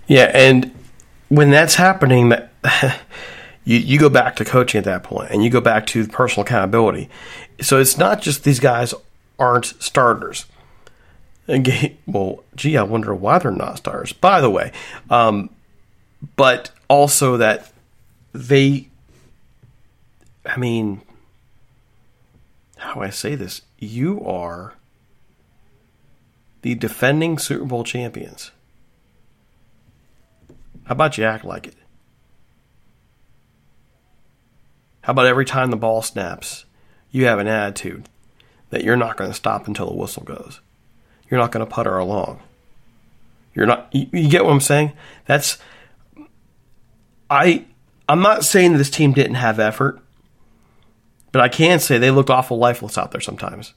Yeah, 0.06 0.30
and 0.32 0.72
when 1.28 1.50
that's 1.50 1.74
happening, 1.74 2.28
you 3.66 3.78
you 3.78 3.98
go 3.98 4.08
back 4.08 4.36
to 4.36 4.44
coaching 4.44 4.78
at 4.78 4.84
that 4.84 5.02
point, 5.02 5.30
and 5.30 5.44
you 5.44 5.50
go 5.50 5.60
back 5.60 5.86
to 5.88 6.06
personal 6.06 6.46
accountability. 6.46 7.10
So 7.60 7.78
it's 7.78 7.98
not 7.98 8.22
just 8.22 8.44
these 8.44 8.60
guys 8.60 8.94
aren't 9.38 9.66
starters. 9.82 10.46
Again, 11.48 11.98
well, 12.06 12.44
gee, 12.54 12.78
I 12.78 12.84
wonder 12.84 13.14
why 13.14 13.38
they're 13.38 13.50
not 13.50 13.78
starters. 13.78 14.12
By 14.14 14.40
the 14.40 14.48
way, 14.48 14.72
um, 15.10 15.50
but 16.36 16.70
also 16.88 17.36
that 17.36 17.72
they, 18.32 18.88
I 20.46 20.56
mean, 20.56 21.02
how 22.78 22.94
do 22.94 23.00
I 23.00 23.10
say 23.10 23.34
this? 23.34 23.62
You 23.78 24.24
are 24.24 24.74
the 26.62 26.76
defending 26.76 27.36
Super 27.38 27.64
Bowl 27.64 27.82
champions. 27.82 28.52
How 30.84 30.92
about 30.92 31.18
you 31.18 31.24
act 31.24 31.44
like 31.44 31.66
it? 31.66 31.74
How 35.06 35.12
about 35.12 35.26
every 35.26 35.44
time 35.44 35.70
the 35.70 35.76
ball 35.76 36.02
snaps, 36.02 36.64
you 37.12 37.26
have 37.26 37.38
an 37.38 37.46
attitude 37.46 38.08
that 38.70 38.82
you're 38.82 38.96
not 38.96 39.16
going 39.16 39.30
to 39.30 39.36
stop 39.36 39.68
until 39.68 39.86
the 39.86 39.94
whistle 39.94 40.24
goes. 40.24 40.60
You're 41.30 41.38
not 41.38 41.52
going 41.52 41.64
to 41.64 41.70
putter 41.70 41.96
along. 41.96 42.40
You're 43.54 43.66
not. 43.66 43.88
You, 43.92 44.08
you 44.12 44.28
get 44.28 44.44
what 44.44 44.50
I'm 44.50 44.58
saying? 44.58 44.94
That's. 45.26 45.58
I. 47.30 47.66
I'm 48.08 48.20
not 48.20 48.44
saying 48.44 48.76
this 48.76 48.90
team 48.90 49.12
didn't 49.12 49.36
have 49.36 49.60
effort, 49.60 50.00
but 51.30 51.40
I 51.40 51.50
can 51.50 51.78
say 51.78 51.98
they 51.98 52.10
looked 52.10 52.28
awful 52.28 52.58
lifeless 52.58 52.98
out 52.98 53.12
there 53.12 53.20
sometimes. 53.20 53.74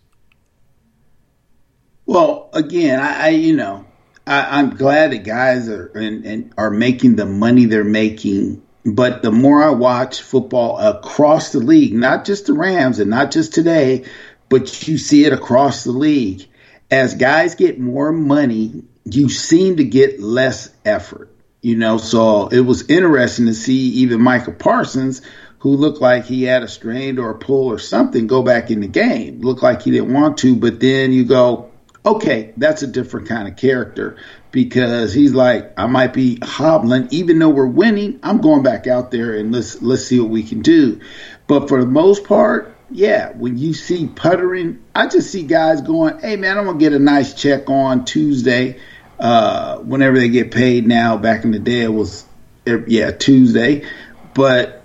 Well, 2.07 2.49
again, 2.53 2.99
I, 2.99 3.25
I 3.25 3.29
you 3.29 3.55
know, 3.55 3.85
I, 4.25 4.59
am 4.61 4.71
glad 4.71 5.11
that 5.11 5.25
guys 5.25 5.69
are 5.69 5.91
and, 5.93 6.25
and 6.25 6.53
are 6.57 6.71
making 6.71 7.17
the 7.17 7.27
money 7.27 7.65
they're 7.65 7.83
making. 7.83 8.63
But 8.85 9.21
the 9.21 9.31
more 9.31 9.61
I 9.61 9.71
watch 9.71 10.21
football 10.21 10.77
across 10.77 11.51
the 11.51 11.59
league, 11.59 11.93
not 11.93 12.25
just 12.25 12.45
the 12.45 12.53
Rams 12.53 12.99
and 12.99 13.09
not 13.09 13.31
just 13.31 13.53
today, 13.53 14.05
but 14.47 14.87
you 14.87 14.97
see 14.97 15.25
it 15.25 15.33
across 15.33 15.83
the 15.83 15.91
league. 15.91 16.47
As 16.89 17.13
guys 17.13 17.55
get 17.55 17.79
more 17.79 18.11
money, 18.11 18.83
you 19.05 19.29
seem 19.29 19.77
to 19.77 19.83
get 19.83 20.21
less 20.21 20.69
effort. 20.85 21.29
You 21.61 21.75
know, 21.75 21.97
so 21.97 22.47
it 22.47 22.61
was 22.61 22.89
interesting 22.89 23.47
to 23.47 23.53
see 23.53 23.89
even 23.89 24.21
Michael 24.21 24.53
Parsons, 24.53 25.21
who 25.59 25.71
looked 25.71 25.99
like 25.99 26.25
he 26.25 26.43
had 26.43 26.63
a 26.63 26.69
strain 26.69 27.19
or 27.19 27.31
a 27.31 27.37
pull 27.37 27.67
or 27.67 27.79
something, 27.79 28.27
go 28.27 28.41
back 28.41 28.71
in 28.71 28.79
the 28.79 28.87
game. 28.87 29.41
Looked 29.41 29.61
like 29.61 29.81
he 29.81 29.91
didn't 29.91 30.13
want 30.13 30.37
to, 30.39 30.55
but 30.55 30.79
then 30.79 31.11
you 31.11 31.25
go, 31.25 31.68
okay, 32.05 32.53
that's 32.57 32.81
a 32.81 32.87
different 32.87 33.27
kind 33.27 33.47
of 33.47 33.55
character 33.55 34.17
because 34.51 35.13
he's 35.13 35.33
like, 35.33 35.73
I 35.77 35.87
might 35.87 36.13
be 36.13 36.39
hobbling, 36.41 37.07
even 37.11 37.39
though 37.39 37.49
we're 37.49 37.67
winning. 37.67 38.19
I'm 38.23 38.41
going 38.41 38.63
back 38.63 38.87
out 38.87 39.11
there 39.11 39.35
and 39.35 39.53
let's 39.53 39.81
let's 39.81 40.05
see 40.05 40.19
what 40.19 40.29
we 40.29 40.43
can 40.43 40.61
do. 40.61 41.01
But 41.47 41.67
for 41.67 41.79
the 41.79 41.89
most 41.89 42.23
part, 42.25 42.75
yeah, 42.91 43.31
when 43.31 43.57
you 43.57 43.73
see 43.73 44.07
puttering, 44.07 44.83
I 44.95 45.07
just 45.07 45.31
see 45.31 45.43
guys 45.43 45.81
going, 45.81 46.19
hey 46.19 46.35
man, 46.35 46.57
I'm 46.57 46.65
gonna 46.65 46.79
get 46.79 46.93
a 46.93 46.99
nice 46.99 47.33
check 47.33 47.69
on 47.69 48.05
Tuesday. 48.05 48.79
Uh, 49.19 49.79
whenever 49.79 50.17
they 50.17 50.29
get 50.29 50.51
paid 50.51 50.87
now, 50.87 51.17
back 51.17 51.43
in 51.43 51.51
the 51.51 51.59
day 51.59 51.81
it 51.81 51.93
was 51.93 52.25
er, 52.67 52.83
yeah, 52.87 53.11
Tuesday. 53.11 53.85
But 54.33 54.83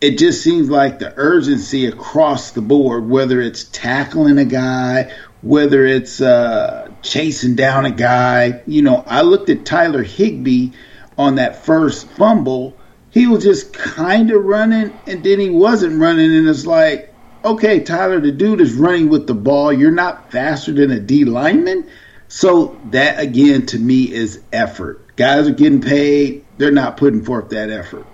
it 0.00 0.18
just 0.18 0.42
seems 0.42 0.68
like 0.68 0.98
the 0.98 1.12
urgency 1.16 1.86
across 1.86 2.52
the 2.52 2.60
board, 2.60 3.08
whether 3.08 3.40
it's 3.40 3.64
tackling 3.64 4.38
a 4.38 4.44
guy, 4.44 5.12
whether 5.42 5.84
it's 5.84 6.20
uh, 6.20 6.90
chasing 7.02 7.54
down 7.54 7.84
a 7.84 7.90
guy. 7.90 8.62
You 8.66 8.82
know, 8.82 9.04
I 9.06 9.22
looked 9.22 9.50
at 9.50 9.66
Tyler 9.66 10.02
Higbee 10.02 10.70
on 11.18 11.34
that 11.34 11.64
first 11.64 12.08
fumble. 12.08 12.76
He 13.10 13.26
was 13.26 13.44
just 13.44 13.74
kind 13.74 14.30
of 14.30 14.42
running, 14.44 14.98
and 15.06 15.22
then 15.22 15.38
he 15.38 15.50
wasn't 15.50 16.00
running, 16.00 16.34
and 16.34 16.48
it's 16.48 16.64
like, 16.64 17.12
okay, 17.44 17.80
Tyler, 17.80 18.20
the 18.20 18.32
dude 18.32 18.60
is 18.60 18.72
running 18.72 19.10
with 19.10 19.26
the 19.26 19.34
ball. 19.34 19.72
You're 19.72 19.90
not 19.90 20.32
faster 20.32 20.72
than 20.72 20.90
a 20.90 21.00
D 21.00 21.24
lineman. 21.24 21.86
So 22.28 22.80
that 22.92 23.20
again 23.20 23.66
to 23.66 23.78
me 23.78 24.10
is 24.10 24.40
effort. 24.52 25.16
Guys 25.16 25.46
are 25.46 25.52
getting 25.52 25.82
paid. 25.82 26.46
They're 26.56 26.70
not 26.70 26.96
putting 26.96 27.22
forth 27.22 27.50
that 27.50 27.68
effort. 27.68 28.06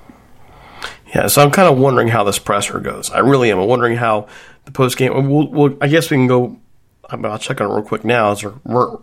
Yeah, 1.14 1.28
so 1.28 1.42
I'm 1.42 1.52
kind 1.52 1.73
of 1.73 1.78
wondering 1.78 2.08
how 2.08 2.25
this 2.25 2.38
presser 2.38 2.80
goes. 2.80 3.11
I 3.11 3.20
really 3.20 3.50
am. 3.52 3.61
I'm 3.61 3.68
wondering 3.68 3.97
how 3.97 4.26
the 4.64 4.73
post 4.73 4.97
game. 4.97 5.30
We'll, 5.30 5.49
we'll, 5.49 5.76
I 5.80 5.87
guess 5.87 6.11
we 6.11 6.16
can 6.16 6.26
go 6.26 6.58
I'll 7.11 7.38
check 7.38 7.61
on 7.61 7.71
it 7.71 7.75
real 7.75 7.83
quick 7.83 8.05
now. 8.05 8.35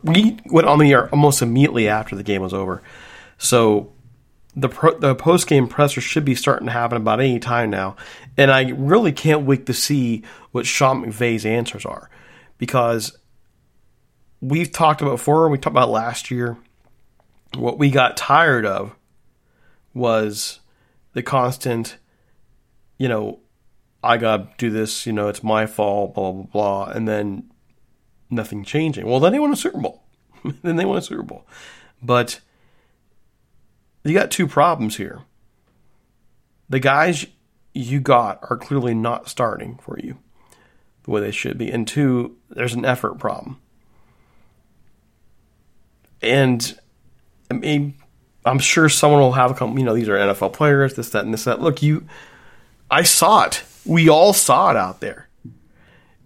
we 0.04 0.38
went 0.46 0.68
on 0.68 0.80
the 0.80 0.92
air 0.92 1.10
almost 1.10 1.42
immediately 1.42 1.88
after 1.88 2.16
the 2.16 2.24
game 2.24 2.42
was 2.42 2.54
over, 2.54 2.84
so 3.38 3.92
the 4.56 4.70
pro, 4.70 4.98
the 4.98 5.16
post 5.16 5.48
game 5.48 5.68
presser 5.68 6.02
should 6.02 6.24
be 6.24 6.36
starting 6.36 6.68
to 6.68 6.72
happen 6.72 6.98
about 6.98 7.20
any 7.20 7.40
time 7.40 7.70
now. 7.70 7.96
And 8.38 8.52
I 8.52 8.70
really 8.70 9.12
can't 9.12 9.46
wait 9.46 9.66
to 9.66 9.74
see 9.74 10.24
what 10.52 10.66
Sean 10.66 11.06
McVay's 11.06 11.46
answers 11.46 11.86
are, 11.86 12.10
because 12.58 13.18
we've 14.42 14.72
talked 14.72 15.02
about 15.02 15.12
before. 15.12 15.50
We 15.50 15.58
talked 15.58 15.74
about 15.74 15.90
last 15.90 16.32
year. 16.32 16.58
What 17.56 17.78
we 17.78 17.90
got 17.90 18.18
tired 18.18 18.66
of 18.66 18.96
was 19.94 20.60
the 21.14 21.24
constant, 21.24 21.98
you 22.98 23.08
know, 23.08 23.40
I 24.04 24.18
got 24.18 24.38
to 24.38 24.50
do 24.58 24.70
this. 24.70 25.06
You 25.06 25.14
know, 25.14 25.30
it's 25.30 25.44
my 25.44 25.66
fault. 25.66 26.14
Blah 26.16 26.32
blah 26.32 26.44
blah. 26.44 26.86
And 26.86 27.08
then 27.08 27.50
nothing 28.30 28.64
changing. 28.64 29.06
Well, 29.06 29.20
then 29.20 29.32
they 29.32 29.40
won 29.40 29.54
a 29.54 29.56
Super 29.56 29.80
Bowl. 29.80 30.04
then 30.64 30.76
they 30.76 30.86
won 30.86 30.98
a 30.98 31.02
Super 31.02 31.24
Bowl. 31.24 31.46
But 32.02 32.40
you 34.04 34.14
got 34.14 34.32
two 34.32 34.48
problems 34.48 34.98
here. 34.98 35.22
The 36.70 36.80
guys 36.80 37.26
you 37.74 38.00
got 38.00 38.40
are 38.50 38.58
clearly 38.58 38.94
not 38.94 39.30
starting 39.30 39.78
for 39.82 40.00
you 40.00 40.18
the 41.04 41.12
way 41.12 41.22
they 41.22 41.32
should 41.32 41.58
be. 41.58 41.72
And 41.72 41.88
two, 41.88 42.38
there's 42.50 42.74
an 42.74 42.86
effort 42.86 43.20
problem. 43.20 43.60
And 46.22 46.78
I 47.50 47.54
mean, 47.54 47.96
I'm 48.46 48.60
sure 48.60 48.90
someone 48.90 49.20
will 49.20 49.34
have 49.34 49.52
a 49.52 49.54
come, 49.54 49.78
you 49.78 49.86
know, 49.86 49.96
these 49.96 50.10
are 50.10 50.16
NFL 50.16 50.54
players, 50.54 50.96
this, 50.96 51.10
that, 51.12 51.26
and 51.26 51.34
this, 51.34 51.44
that. 51.44 51.62
Look, 51.62 51.82
you, 51.82 52.08
I 52.90 53.04
saw 53.04 53.44
it. 53.46 53.64
We 53.86 54.10
all 54.10 54.34
saw 54.34 54.72
it 54.72 54.78
out 54.78 55.00
there. 55.00 55.25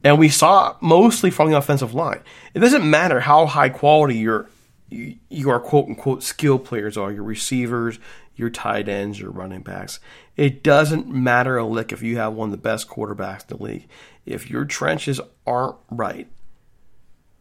And 0.03 0.17
we 0.17 0.29
saw 0.29 0.75
mostly 0.79 1.29
from 1.29 1.49
the 1.49 1.57
offensive 1.57 1.93
line. 1.93 2.21
It 2.53 2.59
doesn't 2.59 2.89
matter 2.89 3.19
how 3.19 3.45
high 3.45 3.69
quality 3.69 4.15
your 4.15 4.49
your 4.89 5.59
quote 5.59 5.87
unquote 5.87 6.23
skill 6.23 6.57
players 6.57 6.97
are, 6.97 7.11
your 7.11 7.23
receivers, 7.23 7.99
your 8.35 8.49
tight 8.49 8.87
ends, 8.87 9.19
your 9.19 9.31
running 9.31 9.61
backs. 9.61 9.99
It 10.35 10.63
doesn't 10.63 11.07
matter 11.09 11.57
a 11.57 11.65
lick 11.65 11.91
if 11.91 12.01
you 12.01 12.17
have 12.17 12.33
one 12.33 12.47
of 12.47 12.51
the 12.51 12.57
best 12.57 12.87
quarterbacks 12.87 13.41
in 13.51 13.57
the 13.57 13.63
league. 13.63 13.87
If 14.25 14.49
your 14.49 14.65
trenches 14.65 15.19
aren't 15.45 15.75
right, 15.91 16.27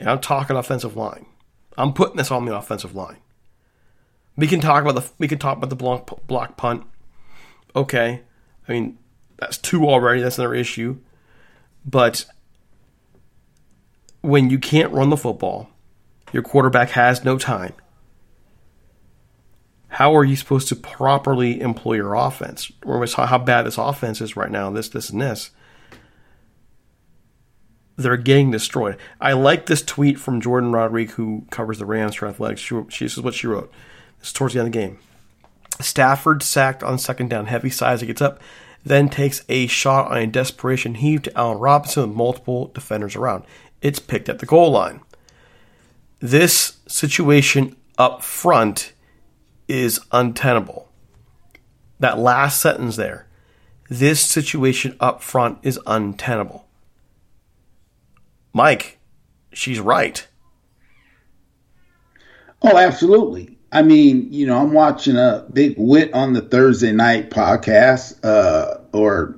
and 0.01 0.11
I'm 0.11 0.21
talking 0.21 0.57
offensive 0.57 0.97
line, 0.97 1.27
I'm 1.77 1.93
putting 1.93 2.17
this 2.17 2.31
on 2.31 2.45
the 2.45 2.57
offensive 2.57 2.95
line. 2.95 3.19
We 4.37 4.47
can 4.47 4.61
talk 4.61 4.83
about 4.83 4.97
the 4.97 5.11
we 5.19 5.29
can 5.29 5.39
talk 5.39 5.57
about 5.57 5.71
the 5.71 5.77
block 5.77 6.27
block 6.27 6.57
punt. 6.57 6.85
Okay, 7.75 8.23
I 8.67 8.73
mean 8.73 8.99
that's 9.37 9.59
two 9.59 9.89
already. 9.89 10.21
That's 10.21 10.39
another 10.39 10.55
issue, 10.55 10.99
but 11.87 12.27
when 14.21 14.51
you 14.51 14.59
can't 14.59 14.93
run 14.93 15.11
the 15.11 15.17
football, 15.17 15.71
your 16.33 16.43
quarterback 16.43 16.91
has 16.91 17.25
no 17.25 17.39
time. 17.39 17.75
How 19.89 20.15
are 20.15 20.25
you 20.25 20.37
supposed 20.37 20.69
to 20.69 20.77
properly 20.77 21.61
employ 21.61 21.95
your 21.95 22.15
offense? 22.15 22.71
Or 22.85 23.05
how 23.07 23.39
bad 23.39 23.67
this 23.67 23.79
offense 23.79 24.21
is 24.21 24.37
right 24.37 24.51
now, 24.51 24.71
this, 24.71 24.89
this, 24.89 25.11
and 25.11 25.21
this. 25.21 25.51
They're 27.97 28.17
getting 28.17 28.51
destroyed. 28.51 28.97
I 29.21 29.33
like 29.33 29.67
this 29.67 29.83
tweet 29.83 30.21
from 30.21 30.41
Jordan 30.41 30.73
Rodriguez, 30.73 31.15
who 31.15 31.47
covers 31.51 31.79
the 31.79 31.87
Rams 31.87 32.15
for 32.15 32.29
Athletics. 32.29 32.61
She, 32.61 32.81
she, 32.91 33.07
this 33.07 33.17
is 33.17 33.23
what 33.23 33.35
she 33.35 33.47
wrote. 33.47 33.73
This 34.21 34.29
is 34.29 34.33
towards 34.35 34.55
the 34.55 34.61
end 34.61 34.69
of 34.69 34.73
the 34.73 34.79
game. 34.79 34.99
Stafford 35.81 36.43
sacked 36.43 36.83
on 36.83 36.99
second 36.99 37.29
down, 37.29 37.47
heavy 37.47 37.71
sighs. 37.71 38.01
He 38.01 38.07
gets 38.07 38.23
up, 38.23 38.41
then 38.85 39.09
takes 39.09 39.43
a 39.49 39.67
shot 39.67 40.11
on 40.11 40.19
a 40.19 40.27
desperation 40.27 40.97
heave 40.97 41.23
to 41.23 41.37
Allen 41.37 41.59
Robinson 41.59 42.09
with 42.09 42.17
multiple 42.17 42.71
defenders 42.75 43.17
around 43.17 43.45
it's 43.81 43.99
picked 43.99 44.29
at 44.29 44.39
the 44.39 44.47
goal 44.47 44.71
line. 44.71 45.01
This 46.21 46.79
situation 46.87 47.77
up 47.97 48.23
front 48.23 48.93
is 49.69 50.01
untenable. 50.13 50.89
That 52.01 52.19
last 52.19 52.61
sentence 52.61 52.97
there, 52.97 53.27
this 53.89 54.21
situation 54.21 54.97
up 55.01 55.23
front 55.23 55.59
is 55.63 55.79
untenable. 55.87 56.67
Mike, 58.53 58.99
she's 59.53 59.81
right. 59.81 60.27
Oh, 62.63 62.77
absolutely. 62.77 63.57
I 63.71 63.83
mean, 63.83 64.33
you 64.33 64.47
know, 64.47 64.59
I'm 64.59 64.73
watching 64.73 65.17
a 65.17 65.47
big 65.53 65.75
Whit 65.77 66.13
on 66.15 66.33
the 66.33 66.41
Thursday 66.41 66.93
night 66.93 67.31
podcast 67.31 68.25
uh, 68.25 68.79
or 68.93 69.37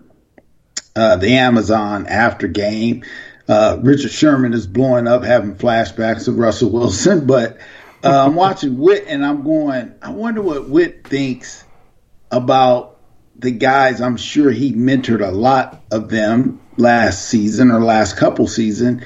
uh, 0.97 1.17
the 1.17 1.35
Amazon 1.35 2.07
after 2.07 2.47
game 2.47 3.05
uh, 3.51 3.81
Richard 3.83 4.13
Sherman 4.13 4.55
is 4.55 4.69
blowing 4.69 5.09
up, 5.09 5.25
having 5.25 5.57
flashbacks 5.57 6.29
of 6.29 6.39
Russell 6.39 6.71
Wilson. 6.71 7.27
But 7.31 7.59
uh, 8.05 8.27
I'm 8.27 8.37
watching 8.37 8.79
Whit, 8.79 9.05
and 9.09 9.27
I'm 9.27 9.43
going, 9.43 9.93
I 10.01 10.11
wonder 10.11 10.41
what 10.41 10.69
Whit 10.69 11.07
thinks 11.07 11.65
about 12.31 12.99
the 13.37 13.51
guys. 13.51 14.01
I'm 14.01 14.17
sure 14.17 14.53
he 14.53 14.73
mentored 14.73 15.27
a 15.27 15.33
lot 15.33 15.83
of 15.91 16.09
them 16.09 16.61
last 16.77 17.29
season 17.29 17.73
or 17.73 17.81
last 17.81 18.17
couple 18.17 18.47
season. 18.47 19.05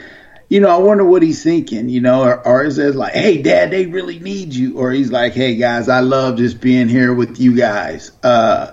You 0.50 0.60
know, 0.60 0.68
I 0.68 0.76
wonder 0.76 1.04
what 1.04 1.22
he's 1.22 1.42
thinking. 1.42 1.88
You 1.88 2.02
know, 2.02 2.24
or, 2.24 2.46
or 2.46 2.64
is 2.64 2.76
it 2.76 2.94
like, 2.94 3.14
hey, 3.14 3.40
Dad, 3.40 3.70
they 3.70 3.86
really 3.86 4.18
need 4.18 4.52
you, 4.52 4.78
or 4.78 4.90
he's 4.90 5.10
like, 5.10 5.32
hey, 5.32 5.56
guys, 5.56 5.88
I 5.88 6.00
love 6.00 6.36
just 6.36 6.60
being 6.60 6.90
here 6.90 7.14
with 7.14 7.40
you 7.40 7.56
guys. 7.56 8.12
Uh, 8.22 8.72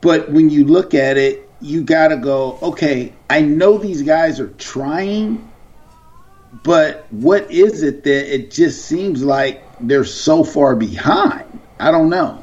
but 0.00 0.28
when 0.32 0.50
you 0.50 0.64
look 0.64 0.92
at 0.92 1.16
it, 1.16 1.47
you 1.60 1.82
got 1.82 2.08
to 2.08 2.16
go, 2.16 2.58
okay, 2.62 3.12
I 3.28 3.40
know 3.40 3.78
these 3.78 4.02
guys 4.02 4.38
are 4.40 4.48
trying, 4.48 5.50
but 6.62 7.06
what 7.10 7.50
is 7.50 7.82
it 7.82 8.04
that 8.04 8.34
it 8.34 8.50
just 8.50 8.86
seems 8.86 9.22
like 9.22 9.62
they're 9.80 10.04
so 10.04 10.44
far 10.44 10.76
behind? 10.76 11.60
I 11.80 11.90
don't 11.90 12.08
know. 12.10 12.42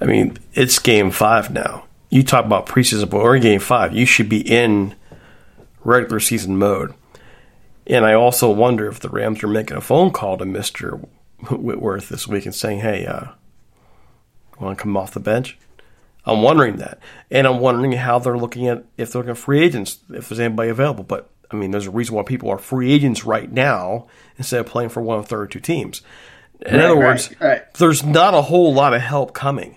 I 0.00 0.06
mean, 0.06 0.38
it's 0.54 0.78
game 0.78 1.10
five 1.10 1.50
now. 1.52 1.84
you 2.10 2.22
talk 2.22 2.44
about 2.44 2.66
preseason, 2.66 3.08
but 3.08 3.22
we're 3.22 3.36
in 3.36 3.42
game 3.42 3.60
five. 3.60 3.94
You 3.94 4.04
should 4.04 4.28
be 4.28 4.40
in 4.40 4.94
regular 5.84 6.20
season 6.20 6.56
mode. 6.58 6.94
And 7.86 8.04
I 8.04 8.14
also 8.14 8.50
wonder 8.50 8.88
if 8.88 9.00
the 9.00 9.08
Rams 9.08 9.42
are 9.42 9.48
making 9.48 9.76
a 9.76 9.80
phone 9.80 10.10
call 10.10 10.38
to 10.38 10.44
Mister 10.44 11.00
Whitworth 11.50 12.08
this 12.08 12.28
week 12.28 12.44
and 12.46 12.54
saying, 12.54 12.80
"Hey, 12.80 13.06
uh, 13.06 13.28
want 14.58 14.76
to 14.76 14.82
come 14.82 14.96
off 14.96 15.12
the 15.12 15.20
bench?" 15.20 15.58
I'm 16.26 16.42
wondering 16.42 16.76
that, 16.76 16.98
and 17.30 17.46
I'm 17.46 17.60
wondering 17.60 17.92
how 17.92 18.18
they're 18.18 18.36
looking 18.38 18.68
at 18.68 18.84
if 18.96 19.12
they're 19.12 19.20
looking 19.20 19.30
at 19.32 19.38
free 19.38 19.62
agents, 19.62 19.98
if 20.10 20.28
there's 20.28 20.40
anybody 20.40 20.68
available. 20.70 21.04
But 21.04 21.30
I 21.50 21.56
mean, 21.56 21.70
there's 21.70 21.86
a 21.86 21.90
reason 21.90 22.14
why 22.14 22.22
people 22.22 22.50
are 22.50 22.58
free 22.58 22.92
agents 22.92 23.24
right 23.24 23.50
now 23.50 24.06
instead 24.36 24.60
of 24.60 24.66
playing 24.66 24.90
for 24.90 25.00
one 25.02 25.18
of 25.18 25.26
32 25.28 25.60
teams. 25.60 26.02
In 26.66 26.76
Right, 26.76 26.84
other 26.84 26.94
right, 26.94 27.04
words, 27.06 27.40
right. 27.40 27.74
there's 27.74 28.04
not 28.04 28.34
a 28.34 28.42
whole 28.42 28.74
lot 28.74 28.92
of 28.92 29.00
help 29.00 29.32
coming, 29.32 29.76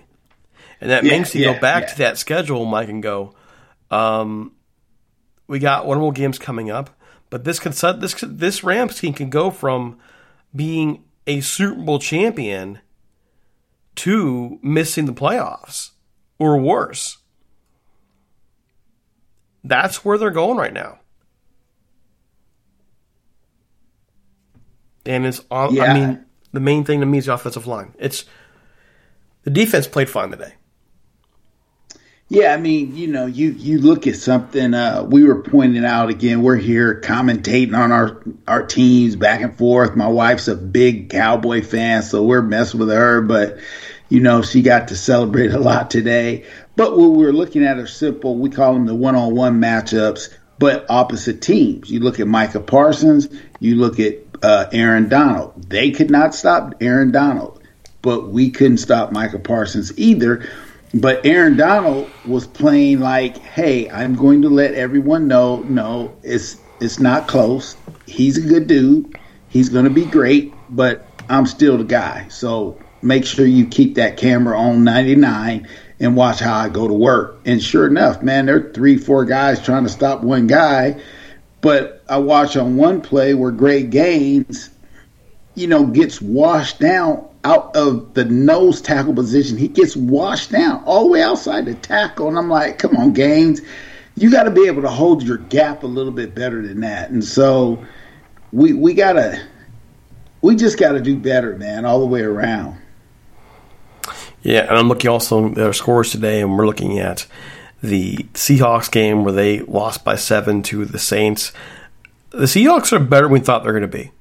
and 0.80 0.90
that 0.90 1.02
Yeah, 1.04 1.16
makes 1.18 1.34
you 1.34 1.42
yeah, 1.46 1.54
go 1.54 1.60
back 1.60 1.84
yeah. 1.84 1.88
to 1.88 1.98
that 1.98 2.18
schedule, 2.18 2.64
Mike, 2.66 2.90
and 2.90 3.02
go, 3.02 3.34
um, 3.90 4.52
we 5.46 5.58
got 5.58 5.86
one 5.86 5.98
more 5.98 6.12
games 6.12 6.38
coming 6.38 6.70
up, 6.70 6.90
but 7.30 7.44
this 7.44 7.58
can 7.58 7.72
this 8.00 8.14
this 8.22 8.62
Rams 8.62 8.98
team 9.00 9.14
can 9.14 9.30
go 9.30 9.50
from 9.50 9.98
being 10.54 11.04
a 11.26 11.40
Super 11.40 11.80
Bowl 11.80 11.98
champion 11.98 12.80
to 13.96 14.58
missing 14.62 15.06
the 15.06 15.12
playoffs 15.14 15.90
or 16.38 16.58
worse. 16.58 17.18
That's 19.62 20.04
where 20.04 20.18
they're 20.18 20.30
going 20.30 20.58
right 20.58 20.72
now. 20.72 20.98
And 25.06 25.26
it's 25.26 25.40
on. 25.50 25.78
I 25.80 25.94
mean, 25.94 26.24
the 26.52 26.60
main 26.60 26.84
thing 26.84 27.00
to 27.00 27.06
me 27.06 27.18
is 27.18 27.26
the 27.26 27.34
offensive 27.34 27.66
line. 27.66 27.94
It's 27.98 28.24
the 29.42 29.50
defense 29.50 29.86
played 29.86 30.08
fine 30.08 30.30
today. 30.30 30.54
Yeah, 32.28 32.54
I 32.54 32.56
mean, 32.56 32.96
you 32.96 33.06
know, 33.06 33.26
you 33.26 33.50
you 33.50 33.78
look 33.78 34.06
at 34.06 34.16
something. 34.16 34.72
Uh, 34.72 35.06
we 35.06 35.24
were 35.24 35.42
pointing 35.42 35.84
out 35.84 36.08
again. 36.08 36.42
We're 36.42 36.56
here 36.56 37.00
commentating 37.00 37.76
on 37.76 37.92
our 37.92 38.22
our 38.48 38.66
teams 38.66 39.14
back 39.14 39.42
and 39.42 39.56
forth. 39.56 39.94
My 39.94 40.08
wife's 40.08 40.48
a 40.48 40.56
big 40.56 41.10
Cowboy 41.10 41.62
fan, 41.62 42.02
so 42.02 42.22
we're 42.22 42.40
messing 42.40 42.80
with 42.80 42.88
her. 42.88 43.20
But 43.20 43.58
you 44.08 44.20
know, 44.20 44.42
she 44.42 44.62
got 44.62 44.88
to 44.88 44.96
celebrate 44.96 45.52
a 45.52 45.58
lot 45.58 45.90
today. 45.90 46.44
But 46.76 46.96
what 46.96 47.12
we're 47.12 47.32
looking 47.32 47.64
at 47.64 47.78
are 47.78 47.86
simple. 47.86 48.36
We 48.36 48.50
call 48.50 48.74
them 48.74 48.86
the 48.86 48.94
one 48.94 49.14
on 49.14 49.34
one 49.34 49.60
matchups, 49.60 50.32
but 50.58 50.86
opposite 50.88 51.40
teams. 51.40 51.90
You 51.90 52.00
look 52.00 52.20
at 52.20 52.26
Micah 52.26 52.60
Parsons. 52.60 53.28
You 53.60 53.76
look 53.76 54.00
at 54.00 54.18
uh, 54.42 54.66
Aaron 54.72 55.08
Donald. 55.08 55.70
They 55.70 55.90
could 55.90 56.10
not 56.10 56.34
stop 56.34 56.74
Aaron 56.80 57.12
Donald, 57.12 57.62
but 58.02 58.28
we 58.28 58.50
couldn't 58.50 58.78
stop 58.78 59.12
Micah 59.12 59.38
Parsons 59.38 59.96
either. 59.98 60.46
But 60.92 61.26
Aaron 61.26 61.56
Donald 61.56 62.08
was 62.24 62.46
playing 62.46 63.00
like, 63.00 63.38
"Hey, 63.38 63.90
I'm 63.90 64.14
going 64.14 64.42
to 64.42 64.48
let 64.48 64.74
everyone 64.74 65.26
know, 65.26 65.62
no, 65.62 66.16
it's 66.22 66.56
it's 66.80 67.00
not 67.00 67.26
close. 67.26 67.76
He's 68.06 68.38
a 68.38 68.46
good 68.46 68.66
dude. 68.66 69.18
He's 69.48 69.68
going 69.68 69.84
to 69.84 69.90
be 69.90 70.04
great, 70.04 70.52
but 70.68 71.06
I'm 71.28 71.46
still 71.46 71.78
the 71.78 71.84
guy. 71.84 72.28
So 72.28 72.78
make 73.04 73.24
sure 73.24 73.46
you 73.46 73.66
keep 73.66 73.96
that 73.96 74.16
camera 74.16 74.58
on 74.58 74.84
99 74.84 75.68
and 76.00 76.16
watch 76.16 76.40
how 76.40 76.56
I 76.56 76.68
go 76.68 76.88
to 76.88 76.94
work." 76.94 77.40
And 77.44 77.62
sure 77.62 77.86
enough, 77.86 78.22
man, 78.22 78.46
there 78.46 78.56
are 78.56 78.72
three, 78.72 78.96
four 78.96 79.24
guys 79.24 79.62
trying 79.62 79.84
to 79.84 79.90
stop 79.90 80.22
one 80.22 80.46
guy. 80.46 81.00
But 81.60 82.02
I 82.08 82.18
watch 82.18 82.56
on 82.56 82.76
one 82.76 83.00
play 83.00 83.32
where 83.32 83.50
Greg 83.50 83.90
Gaines 83.90 84.70
you 85.54 85.66
know, 85.66 85.86
gets 85.86 86.20
washed 86.20 86.80
down 86.80 87.26
out 87.44 87.74
of 87.76 88.14
the 88.14 88.24
nose 88.24 88.80
tackle 88.80 89.14
position. 89.14 89.56
He 89.56 89.68
gets 89.68 89.96
washed 89.96 90.50
down 90.50 90.82
all 90.84 91.04
the 91.04 91.10
way 91.10 91.22
outside 91.22 91.66
the 91.66 91.74
tackle. 91.74 92.28
And 92.28 92.38
I'm 92.38 92.48
like, 92.48 92.78
come 92.78 92.96
on, 92.96 93.12
Gaines. 93.12 93.60
You 94.16 94.30
got 94.30 94.44
to 94.44 94.50
be 94.50 94.66
able 94.66 94.82
to 94.82 94.90
hold 94.90 95.22
your 95.22 95.38
gap 95.38 95.82
a 95.82 95.86
little 95.86 96.12
bit 96.12 96.34
better 96.34 96.66
than 96.66 96.80
that. 96.80 97.10
And 97.10 97.22
so 97.22 97.84
we 98.52 98.72
we 98.72 98.94
got 98.94 99.14
to 99.14 99.44
we 100.40 100.56
just 100.56 100.78
got 100.78 100.92
to 100.92 101.00
do 101.00 101.16
better, 101.16 101.56
man, 101.56 101.84
all 101.84 102.00
the 102.00 102.06
way 102.06 102.22
around. 102.22 102.78
Yeah, 104.44 104.68
and 104.68 104.78
I'm 104.78 104.88
looking 104.88 105.10
also 105.10 105.48
at 105.48 105.54
their 105.54 105.72
scores 105.72 106.12
today, 106.12 106.42
and 106.42 106.56
we're 106.56 106.66
looking 106.66 106.98
at 106.98 107.26
the 107.82 108.16
Seahawks 108.34 108.90
game 108.90 109.24
where 109.24 109.32
they 109.32 109.60
lost 109.60 110.04
by 110.04 110.16
seven 110.16 110.62
to 110.64 110.84
the 110.84 110.98
Saints. 110.98 111.52
The 112.30 112.44
Seahawks 112.44 112.92
are 112.92 112.98
better 112.98 113.24
than 113.24 113.32
we 113.32 113.40
thought 113.40 113.62
they're 113.62 113.72
going 113.72 113.82
to 113.82 113.88
be. 113.88 114.12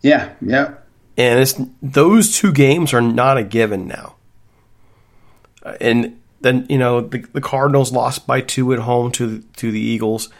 Yeah, 0.00 0.32
yeah. 0.40 0.74
And 1.18 1.38
it's 1.38 1.60
those 1.82 2.34
two 2.34 2.52
games 2.52 2.94
are 2.94 3.02
not 3.02 3.36
a 3.36 3.42
given 3.42 3.86
now. 3.86 4.16
And 5.80 6.18
then 6.40 6.66
you 6.70 6.78
know 6.78 7.02
the, 7.02 7.18
the 7.32 7.40
Cardinals 7.40 7.92
lost 7.92 8.26
by 8.26 8.40
two 8.40 8.72
at 8.72 8.78
home 8.78 9.10
to 9.12 9.40
to 9.56 9.70
the 9.70 9.80
Eagles. 9.80 10.30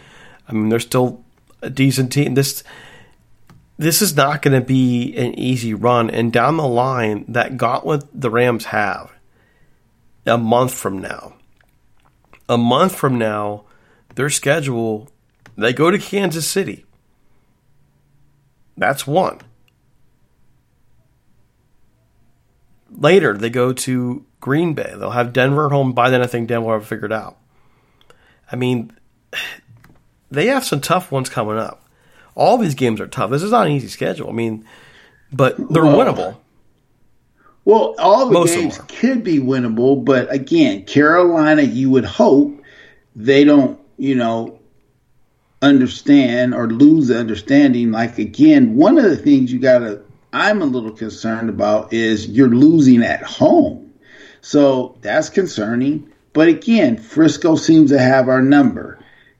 I 0.49 0.53
mean 0.53 0.69
they're 0.69 0.79
still 0.81 1.25
a 1.61 1.69
decent 1.69 2.13
team. 2.13 2.35
This 2.35 2.63
this 3.77 4.01
is 4.01 4.17
not 4.17 4.41
going 4.41 4.59
to 4.59 4.65
be 4.65 5.15
an 5.17 5.39
easy 5.39 5.75
run. 5.75 6.09
And 6.09 6.33
down 6.33 6.57
the 6.57 6.67
line, 6.67 7.25
that 7.29 7.57
gauntlet 7.57 8.05
the 8.15 8.31
Rams 8.31 8.67
have 8.67 9.13
a 10.29 10.39
month 10.39 10.75
from 10.75 10.99
now, 10.99 11.35
a 12.49 12.57
month 12.57 12.95
from 12.95 13.19
now, 13.19 13.65
their 14.15 14.31
schedule 14.31 15.11
they 15.59 15.73
go 15.73 15.91
to 15.91 15.99
Kansas 15.99 16.47
City. 16.47 16.85
That's 18.77 19.09
one. 19.09 19.41
Later, 22.91 23.37
they 23.37 23.51
go 23.51 23.73
to 23.73 24.25
Green 24.39 24.75
Bay. 24.75 24.95
They'll 24.97 25.11
have 25.11 25.33
Denver 25.33 25.67
at 25.67 25.73
home. 25.73 25.93
By 25.93 26.11
then, 26.11 26.23
I 26.23 26.27
think 26.29 26.47
Denver 26.47 26.67
will 26.67 26.75
have 26.75 26.83
it 26.83 26.87
figured 26.87 27.13
out. 27.13 27.39
I 28.51 28.57
mean, 28.57 28.93
they 30.31 30.47
have 30.47 30.65
some 30.65 30.81
tough 30.81 31.11
ones 31.11 31.29
coming 31.29 31.59
up. 31.59 31.85
All 32.37 32.57
these 32.57 32.77
games 32.77 33.01
are 33.01 33.09
tough. 33.09 33.31
This 33.31 33.43
is 33.43 33.51
not 33.51 33.67
an 33.67 33.73
easy 33.73 33.89
schedule. 33.89 34.29
I 34.29 34.33
mean, 34.33 34.65
but 35.33 35.57
they're 35.57 35.83
winnable. 35.83 36.37
Well, 37.69 37.95
all 37.99 38.25
the 38.25 38.33
Most 38.33 38.55
games 38.55 38.79
could 38.89 39.23
be 39.23 39.41
winnable, 39.41 40.03
but 40.03 40.33
again, 40.33 40.87
Carolina, 40.87 41.61
you 41.61 41.91
would 41.91 42.07
hope 42.07 42.63
they 43.15 43.45
don't, 43.45 43.79
you 43.99 44.15
know, 44.15 44.59
understand 45.61 46.55
or 46.55 46.67
lose 46.67 47.09
the 47.09 47.19
understanding. 47.19 47.93
Like 47.93 48.17
again, 48.17 48.75
one 48.75 48.97
of 48.97 49.05
the 49.05 49.19
things 49.19 49.53
you 49.53 49.59
gotta 49.59 50.01
I'm 50.33 50.63
a 50.63 50.65
little 50.65 50.93
concerned 50.93 51.51
about 51.51 51.93
is 51.93 52.27
you're 52.29 52.49
losing 52.49 53.03
at 53.03 53.23
home. 53.23 53.93
So 54.41 54.97
that's 55.03 55.29
concerning. 55.29 56.11
But 56.33 56.49
again, 56.49 56.97
Frisco 56.97 57.57
seems 57.57 57.91
to 57.91 57.99
have 57.99 58.31
our 58.31 58.41
number. 58.41 58.99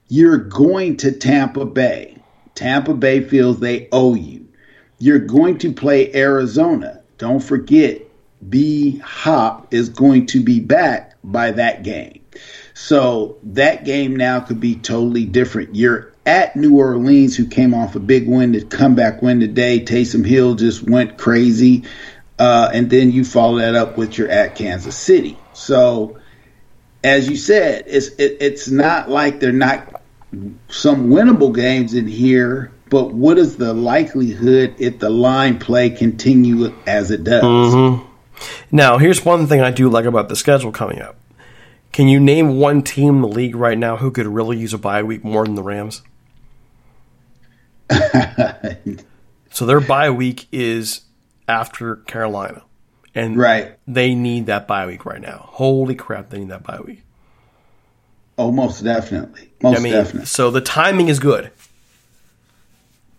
You're 0.09 0.37
going 0.37 0.99
to 0.99 1.13
Tampa 1.13 1.65
Bay. 1.65 2.19
Tampa 2.55 2.93
Bay 2.93 3.23
feels 3.23 3.59
they 3.59 3.89
owe 3.91 4.15
you. 4.15 4.47
You're 4.99 5.19
going 5.19 5.57
to 5.61 5.73
play 5.73 6.15
Arizona. 6.15 7.01
Don't 7.17 7.43
forget, 7.43 8.03
D-Hop 8.47 9.73
is 9.73 9.89
going 9.89 10.27
to 10.27 10.43
be 10.43 10.61
back 10.61 11.15
by 11.25 11.53
that 11.53 11.83
game. 11.83 12.21
So 12.75 13.39
that 13.43 13.85
game 13.85 14.17
now 14.17 14.41
could 14.41 14.61
be 14.61 14.77
totally 14.77 15.25
different. 15.25 15.75
You're 15.75 16.13
at 16.25 16.55
New 16.55 16.77
Orleans, 16.77 17.37
who 17.37 17.47
came 17.47 17.75
off 17.75 17.97
a 17.97 18.01
big 18.01 18.29
win, 18.29 18.53
the 18.53 18.63
comeback 18.63 19.23
win 19.23 19.41
today. 19.41 19.81
Taysom 19.81 20.25
Hill 20.25 20.55
just 20.55 20.83
went 20.83 21.19
crazy. 21.19 21.85
Uh, 22.39 22.71
and 22.73 22.89
then 22.89 23.11
you 23.11 23.25
follow 23.25 23.59
that 23.59 23.75
up 23.75 23.97
with 23.97 24.17
your 24.17 24.29
at 24.29 24.55
Kansas 24.55 24.97
City. 24.97 25.37
So, 25.55 26.19
as 27.03 27.29
you 27.29 27.37
said, 27.37 27.85
it's 27.89 28.09
it, 28.09 28.37
it's 28.41 28.69
not 28.69 29.11
like 29.11 29.41
they're 29.41 29.51
not 29.51 30.03
some 30.69 31.09
winnable 31.09 31.53
games 31.55 31.95
in 31.95 32.07
here, 32.07 32.73
but 32.91 33.13
what 33.13 33.39
is 33.39 33.57
the 33.57 33.75
likelihood 33.75 34.77
if 34.79 35.01
the 35.01 35.11
line 35.11 35.59
play 35.59 35.91
continue 35.91 36.73
as 36.87 37.11
it 37.11 37.25
does? 37.25 37.43
Mm-hmm. 37.43 38.08
Now, 38.71 38.99
here's 38.99 39.25
one 39.25 39.47
thing 39.47 39.61
I 39.61 39.71
do 39.71 39.89
like 39.89 40.05
about 40.05 40.29
the 40.29 40.37
schedule 40.37 40.73
coming 40.73 41.01
up. 41.01 41.17
Can 41.93 42.07
you 42.09 42.21
name 42.21 42.59
one 42.59 42.83
team 42.83 43.17
in 43.17 43.21
the 43.23 43.29
league 43.29 43.57
right 43.57 43.79
now 43.79 43.97
who 43.97 44.11
could 44.11 44.27
really 44.27 44.59
use 44.59 44.75
a 44.75 44.79
bye 44.79 45.03
week 45.03 45.25
more 45.25 45.45
than 45.45 45.55
the 45.55 45.63
Rams? 45.63 46.03
so 49.51 49.67
their 49.67 49.81
bye 49.81 50.11
week 50.11 50.47
is 50.53 51.03
after 51.49 51.97
Carolina. 51.97 52.63
And 53.15 53.37
Right. 53.37 53.77
they 53.87 54.15
need 54.15 54.47
that 54.47 54.69
bye 54.69 54.87
week 54.87 55.05
right 55.05 55.21
now. 55.21 55.47
Holy 55.53 55.95
crap, 55.95 56.31
they 56.31 56.39
need 56.39 56.51
that 56.51 56.63
bye 56.63 56.81
week. 56.81 57.03
Oh, 58.37 58.53
most 58.53 58.85
definitely, 58.85 59.51
most 59.63 59.79
I 59.79 59.83
mean, 59.83 59.93
definitely. 59.95 60.27
so 60.27 60.51
the 60.53 60.61
timing 60.61 61.09
is 61.09 61.19
good. 61.19 61.51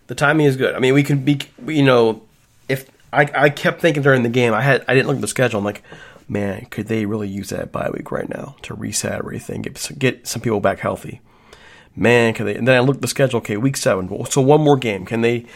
The 0.06 0.14
timing 0.14 0.46
is 0.46 0.56
good. 0.56 0.74
I 0.74 0.78
mean, 0.78 0.94
we 0.94 1.02
can 1.02 1.22
be, 1.24 1.40
you 1.66 1.82
know, 1.84 2.22
I, 3.12 3.28
I 3.34 3.50
kept 3.50 3.80
thinking 3.80 4.02
during 4.02 4.22
the 4.22 4.28
game, 4.28 4.54
I 4.54 4.60
had 4.60 4.84
I 4.86 4.94
didn't 4.94 5.08
look 5.08 5.16
at 5.16 5.20
the 5.20 5.28
schedule. 5.28 5.58
I'm 5.58 5.64
like, 5.64 5.82
man, 6.28 6.66
could 6.66 6.86
they 6.86 7.06
really 7.06 7.28
use 7.28 7.50
that 7.50 7.72
bye 7.72 7.90
week 7.92 8.12
right 8.12 8.28
now 8.28 8.56
to 8.62 8.74
reset 8.74 9.12
everything, 9.12 9.62
get 9.62 9.90
get 9.98 10.26
some 10.26 10.40
people 10.40 10.60
back 10.60 10.78
healthy? 10.78 11.20
Man, 11.96 12.34
can 12.34 12.46
they? 12.46 12.54
And 12.54 12.68
then 12.68 12.76
I 12.76 12.80
looked 12.80 12.98
at 12.98 13.02
the 13.02 13.08
schedule. 13.08 13.38
Okay, 13.38 13.56
week 13.56 13.76
seven. 13.76 14.08
So 14.26 14.40
one 14.40 14.60
more 14.60 14.76
game. 14.76 15.04
Can 15.04 15.22
they 15.22 15.46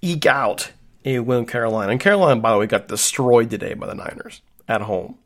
eke 0.00 0.26
out 0.26 0.70
a 1.04 1.18
win 1.18 1.40
with 1.40 1.48
Carolina? 1.48 1.90
And 1.90 2.00
Carolina, 2.00 2.40
by 2.40 2.52
the 2.52 2.58
way, 2.58 2.66
got 2.66 2.88
destroyed 2.88 3.50
today 3.50 3.74
by 3.74 3.88
the 3.88 3.94
Niners 3.94 4.42
at 4.68 4.82
home. 4.82 5.18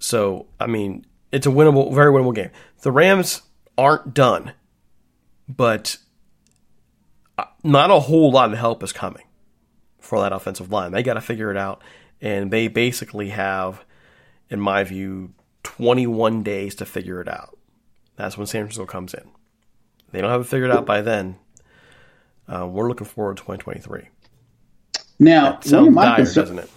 So 0.00 0.46
I 0.58 0.66
mean, 0.66 1.06
it's 1.30 1.46
a 1.46 1.50
winnable, 1.50 1.94
very 1.94 2.12
winnable 2.12 2.34
game. 2.34 2.50
The 2.82 2.90
Rams 2.90 3.42
aren't 3.76 4.14
done, 4.14 4.52
but 5.48 5.96
uh, 7.38 7.44
not 7.62 7.92
a 7.92 8.00
whole 8.00 8.32
lot 8.32 8.52
of 8.52 8.58
help 8.58 8.82
is 8.82 8.92
coming 8.92 9.22
for 10.08 10.20
that 10.22 10.32
offensive 10.32 10.72
line. 10.72 10.90
They 10.90 11.02
got 11.02 11.14
to 11.14 11.20
figure 11.20 11.50
it 11.50 11.56
out, 11.58 11.82
and 12.22 12.50
they 12.50 12.68
basically 12.68 13.28
have, 13.28 13.84
in 14.48 14.58
my 14.58 14.82
view, 14.82 15.34
21 15.64 16.42
days 16.42 16.74
to 16.76 16.86
figure 16.86 17.20
it 17.20 17.28
out. 17.28 17.58
That's 18.16 18.38
when 18.38 18.46
San 18.46 18.62
Francisco 18.62 18.86
comes 18.86 19.12
in. 19.12 19.28
They 20.10 20.22
don't 20.22 20.30
have 20.30 20.40
it 20.40 20.46
figured 20.46 20.70
out 20.70 20.86
by 20.86 21.02
then. 21.02 21.36
Uh, 22.48 22.66
we're 22.66 22.88
looking 22.88 23.06
forward 23.06 23.36
to 23.36 23.42
2023. 23.42 24.08
Now, 25.18 25.52
That 25.52 25.64
sounds 25.64 25.94
dire, 25.94 26.16
concern- 26.16 26.42
doesn't 26.42 26.58
it? 26.60 26.70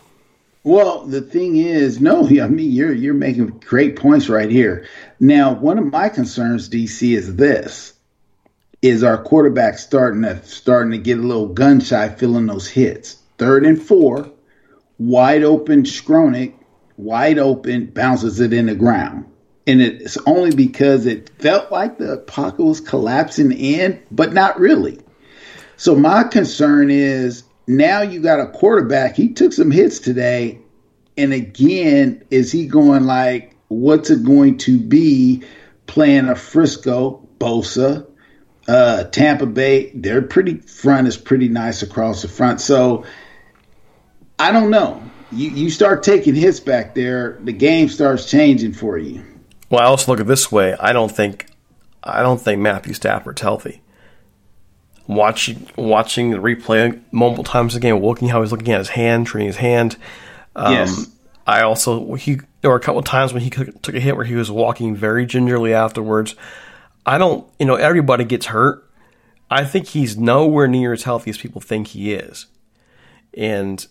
Well, 0.63 1.05
the 1.05 1.21
thing 1.21 1.55
is, 1.55 2.01
no, 2.01 2.27
I 2.41 2.47
mean 2.47 2.71
you're 2.71 2.93
you're 2.93 3.13
making 3.13 3.47
great 3.65 3.95
points 3.95 4.27
right 4.27 4.51
here. 4.51 4.85
Now, 5.21 5.53
one 5.53 5.79
of 5.79 5.85
my 5.85 6.09
concerns, 6.09 6.69
DC, 6.69 7.15
is 7.15 7.35
this: 7.37 7.93
is 8.81 9.03
our 9.03 9.17
quarterback 9.23 9.79
starting 9.79 10.21
to 10.23 10.43
starting 10.43 10.91
to 10.91 10.97
get 10.97 11.17
a 11.17 11.21
little 11.21 11.47
gun 11.47 11.79
shy, 11.79 12.09
feeling 12.09 12.45
those 12.45 12.67
hits. 12.67 13.20
Third 13.41 13.65
and 13.65 13.81
four, 13.81 14.31
wide 14.99 15.41
open, 15.41 15.81
Skowronek, 15.81 16.53
wide 16.95 17.39
open, 17.39 17.87
bounces 17.87 18.39
it 18.39 18.53
in 18.53 18.67
the 18.67 18.75
ground, 18.75 19.25
and 19.65 19.81
it's 19.81 20.15
only 20.27 20.55
because 20.55 21.07
it 21.07 21.31
felt 21.39 21.71
like 21.71 21.97
the 21.97 22.19
pocket 22.19 22.63
was 22.63 22.79
collapsing 22.79 23.51
in, 23.51 23.99
but 24.11 24.31
not 24.31 24.59
really. 24.59 24.99
So 25.75 25.95
my 25.95 26.23
concern 26.23 26.91
is 26.91 27.43
now 27.65 28.03
you 28.03 28.19
got 28.19 28.41
a 28.41 28.51
quarterback. 28.51 29.15
He 29.15 29.33
took 29.33 29.53
some 29.53 29.71
hits 29.71 29.97
today, 29.97 30.59
and 31.17 31.33
again, 31.33 32.23
is 32.29 32.51
he 32.51 32.67
going 32.67 33.05
like, 33.05 33.55
what's 33.69 34.11
it 34.11 34.23
going 34.23 34.59
to 34.59 34.77
be 34.77 35.41
playing 35.87 36.29
a 36.29 36.35
Frisco, 36.35 37.27
Bosa, 37.39 38.05
uh, 38.67 39.05
Tampa 39.05 39.47
Bay? 39.47 39.89
Their 39.95 40.21
pretty 40.21 40.57
front 40.57 41.07
is 41.07 41.17
pretty 41.17 41.49
nice 41.49 41.81
across 41.81 42.21
the 42.21 42.27
front. 42.27 42.61
So 42.61 43.03
I 44.41 44.51
don't 44.51 44.71
know. 44.71 45.01
You 45.31 45.51
you 45.51 45.69
start 45.69 46.01
taking 46.01 46.33
hits 46.33 46.59
back 46.59 46.95
there, 46.95 47.37
the 47.41 47.53
game 47.53 47.89
starts 47.89 48.29
changing 48.29 48.73
for 48.73 48.97
you. 48.97 49.23
Well, 49.69 49.81
I 49.81 49.85
also 49.85 50.11
look 50.11 50.19
at 50.19 50.25
it 50.25 50.27
this 50.27 50.51
way. 50.51 50.75
I 50.79 50.93
don't 50.93 51.11
think, 51.11 51.45
I 52.03 52.23
don't 52.23 52.41
think 52.41 52.59
Matthew 52.59 52.93
Stafford's 52.93 53.41
healthy. 53.41 53.81
Watching 55.05 55.67
watching 55.77 56.31
the 56.31 56.37
replay 56.37 56.99
multiple 57.11 57.43
times 57.43 57.75
a 57.75 57.79
game, 57.79 57.97
looking 57.97 58.29
how 58.29 58.41
he's 58.41 58.51
looking 58.51 58.73
at 58.73 58.79
his 58.79 58.89
hand, 58.89 59.27
treating 59.27 59.47
his 59.47 59.57
hand. 59.57 59.95
Um, 60.55 60.73
Yes. 60.73 61.07
I 61.45 61.61
also 61.61 62.15
he 62.15 62.39
there 62.61 62.71
were 62.71 62.77
a 62.77 62.81
couple 62.81 62.99
of 62.99 63.05
times 63.05 63.33
when 63.33 63.43
he 63.43 63.49
took 63.51 63.93
a 63.93 63.99
hit 63.99 64.15
where 64.15 64.25
he 64.25 64.35
was 64.35 64.49
walking 64.49 64.95
very 64.95 65.25
gingerly 65.25 65.73
afterwards. 65.73 66.35
I 67.05 67.17
don't, 67.17 67.47
you 67.59 67.65
know, 67.65 67.75
everybody 67.75 68.23
gets 68.23 68.47
hurt. 68.47 68.87
I 69.49 69.65
think 69.65 69.87
he's 69.87 70.17
nowhere 70.17 70.67
near 70.67 70.93
as 70.93 71.03
healthy 71.03 71.29
as 71.29 71.37
people 71.37 71.61
think 71.61 71.87
he 71.87 72.13
is, 72.13 72.47
and 73.35 73.85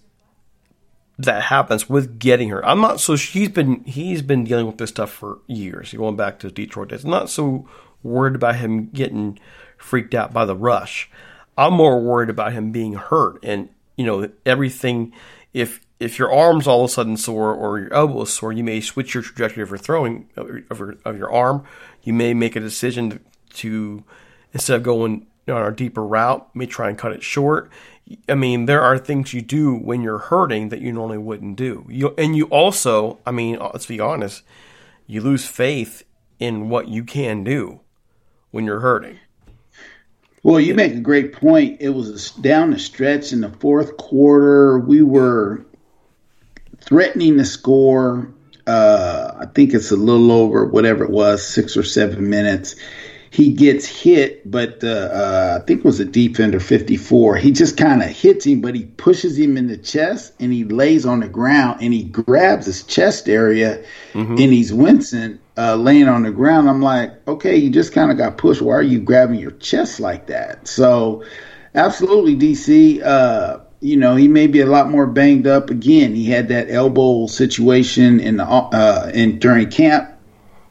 that 1.24 1.44
happens 1.44 1.88
with 1.88 2.18
getting 2.18 2.48
her. 2.50 2.64
I'm 2.64 2.80
not 2.80 3.00
so 3.00 3.16
he's 3.16 3.48
been 3.48 3.84
he's 3.84 4.22
been 4.22 4.44
dealing 4.44 4.66
with 4.66 4.78
this 4.78 4.90
stuff 4.90 5.10
for 5.10 5.38
years. 5.46 5.92
Going 5.92 6.16
back 6.16 6.38
to 6.40 6.50
Detroit 6.50 6.88
days, 6.88 7.04
I'm 7.04 7.10
not 7.10 7.30
so 7.30 7.68
worried 8.02 8.34
about 8.34 8.56
him 8.56 8.86
getting 8.88 9.38
freaked 9.76 10.14
out 10.14 10.32
by 10.32 10.44
the 10.44 10.56
rush. 10.56 11.10
I'm 11.56 11.74
more 11.74 12.00
worried 12.00 12.30
about 12.30 12.52
him 12.52 12.72
being 12.72 12.94
hurt 12.94 13.38
and 13.42 13.68
you 13.96 14.06
know 14.06 14.30
everything. 14.46 15.12
If 15.52 15.80
if 15.98 16.18
your 16.18 16.32
arm's 16.32 16.66
all 16.66 16.84
of 16.84 16.90
a 16.90 16.92
sudden 16.92 17.16
sore 17.16 17.54
or 17.54 17.78
your 17.78 17.92
elbow 17.92 18.22
is 18.22 18.32
sore, 18.32 18.52
you 18.52 18.64
may 18.64 18.80
switch 18.80 19.14
your 19.14 19.22
trajectory 19.22 19.62
of 19.62 19.68
your 19.68 19.78
throwing 19.78 20.28
of 20.36 20.78
your, 20.78 20.96
of 21.04 21.18
your 21.18 21.30
arm. 21.30 21.64
You 22.02 22.14
may 22.14 22.34
make 22.34 22.56
a 22.56 22.60
decision 22.60 23.20
to 23.54 24.04
instead 24.52 24.76
of 24.76 24.82
going 24.82 25.26
on 25.48 25.66
a 25.66 25.74
deeper 25.74 26.04
route, 26.04 26.48
may 26.54 26.66
try 26.66 26.88
and 26.88 26.98
cut 26.98 27.12
it 27.12 27.22
short. 27.22 27.70
I 28.28 28.34
mean, 28.34 28.66
there 28.66 28.82
are 28.82 28.98
things 28.98 29.32
you 29.32 29.40
do 29.40 29.74
when 29.74 30.02
you're 30.02 30.18
hurting 30.18 30.70
that 30.70 30.80
you 30.80 30.92
normally 30.92 31.18
wouldn't 31.18 31.56
do. 31.56 31.86
You 31.88 32.14
and 32.18 32.36
you 32.36 32.46
also, 32.46 33.20
I 33.24 33.30
mean, 33.30 33.58
let's 33.58 33.86
be 33.86 34.00
honest, 34.00 34.42
you 35.06 35.20
lose 35.20 35.46
faith 35.46 36.04
in 36.38 36.68
what 36.68 36.88
you 36.88 37.04
can 37.04 37.44
do 37.44 37.80
when 38.50 38.64
you're 38.64 38.80
hurting. 38.80 39.18
Well, 40.42 40.58
you 40.58 40.74
make 40.74 40.94
a 40.94 41.00
great 41.00 41.34
point. 41.34 41.80
It 41.80 41.90
was 41.90 42.30
down 42.30 42.70
the 42.70 42.78
stretch 42.78 43.32
in 43.32 43.42
the 43.42 43.50
fourth 43.50 43.96
quarter. 43.98 44.78
We 44.78 45.02
were 45.02 45.66
threatening 46.80 47.36
to 47.36 47.44
score. 47.44 48.32
Uh, 48.66 49.32
I 49.38 49.46
think 49.46 49.74
it's 49.74 49.90
a 49.90 49.96
little 49.96 50.32
over 50.32 50.64
whatever 50.64 51.04
it 51.04 51.10
was, 51.10 51.46
six 51.46 51.76
or 51.76 51.82
seven 51.82 52.30
minutes. 52.30 52.74
He 53.32 53.52
gets 53.52 53.86
hit, 53.86 54.50
but 54.50 54.82
uh, 54.82 54.88
uh, 54.88 55.58
I 55.60 55.64
think 55.64 55.80
it 55.80 55.84
was 55.84 56.00
a 56.00 56.04
defender 56.04 56.58
54. 56.58 57.36
He 57.36 57.52
just 57.52 57.76
kind 57.76 58.02
of 58.02 58.08
hits 58.08 58.44
him, 58.44 58.60
but 58.60 58.74
he 58.74 58.86
pushes 58.86 59.38
him 59.38 59.56
in 59.56 59.68
the 59.68 59.76
chest 59.76 60.32
and 60.40 60.52
he 60.52 60.64
lays 60.64 61.06
on 61.06 61.20
the 61.20 61.28
ground 61.28 61.80
and 61.80 61.94
he 61.94 62.02
grabs 62.02 62.66
his 62.66 62.82
chest 62.82 63.28
area 63.28 63.84
and 64.30 64.52
he's 64.52 64.72
wincing, 64.72 65.38
uh, 65.56 65.76
laying 65.76 66.08
on 66.08 66.24
the 66.24 66.32
ground. 66.32 66.68
I'm 66.68 66.82
like, 66.82 67.12
okay, 67.28 67.56
you 67.56 67.70
just 67.70 67.92
kind 67.92 68.10
of 68.10 68.18
got 68.18 68.36
pushed. 68.36 68.62
Why 68.62 68.74
are 68.74 68.82
you 68.82 68.98
grabbing 68.98 69.38
your 69.38 69.52
chest 69.52 70.00
like 70.00 70.26
that? 70.26 70.66
So, 70.66 71.24
absolutely, 71.76 72.34
DC. 72.34 73.00
Uh, 73.00 73.60
you 73.80 73.96
know, 73.96 74.16
he 74.16 74.26
may 74.26 74.48
be 74.48 74.60
a 74.60 74.66
lot 74.66 74.90
more 74.90 75.06
banged 75.06 75.46
up. 75.46 75.70
Again, 75.70 76.16
he 76.16 76.26
had 76.26 76.48
that 76.48 76.68
elbow 76.68 77.28
situation 77.28 78.18
in 78.18 78.38
the 78.38 78.44
uh, 78.44 79.10
in 79.14 79.38
during 79.38 79.70
camp, 79.70 80.10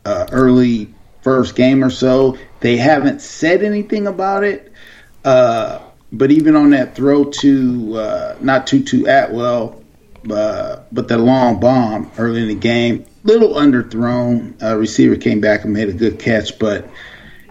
uh, 0.04 0.28
early 0.34 0.94
first 1.30 1.56
game 1.56 1.84
or 1.84 1.92
so. 1.92 2.38
They 2.60 2.78
haven't 2.78 3.22
said 3.22 3.64
anything 3.64 4.08
about 4.08 4.44
it. 4.44 4.74
Uh, 5.24 5.80
but 6.12 6.32
even 6.32 6.56
on 6.56 6.72
that 6.72 6.96
throw 6.96 7.26
to 7.26 7.98
uh, 7.98 8.36
not 8.42 8.66
to 8.68 8.84
to 8.84 9.06
Atwell, 9.06 9.84
uh, 10.32 10.78
but 10.92 11.08
the 11.08 11.20
long 11.20 11.60
bomb 11.60 12.12
early 12.18 12.42
in 12.42 12.48
the 12.48 12.56
game, 12.56 13.06
little 13.24 13.54
underthrown. 13.54 14.62
Uh, 14.62 14.76
receiver 14.76 15.16
came 15.16 15.40
back 15.40 15.66
and 15.66 15.74
made 15.74 15.90
a 15.90 15.94
good 15.94 16.18
catch, 16.18 16.58
but 16.58 16.90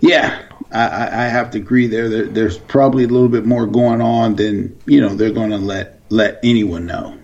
yeah, 0.00 0.42
I, 0.72 1.06
I 1.06 1.28
have 1.28 1.52
to 1.52 1.58
agree 1.58 1.86
there, 1.86 2.08
there. 2.08 2.26
There's 2.26 2.58
probably 2.58 3.04
a 3.04 3.08
little 3.08 3.28
bit 3.28 3.46
more 3.46 3.64
going 3.66 4.00
on 4.00 4.34
than 4.34 4.76
you 4.86 5.00
know 5.00 5.10
they're 5.10 5.30
going 5.30 5.50
to 5.50 5.58
let 5.58 6.00
let 6.08 6.40
anyone 6.42 6.84
know. 6.86 7.16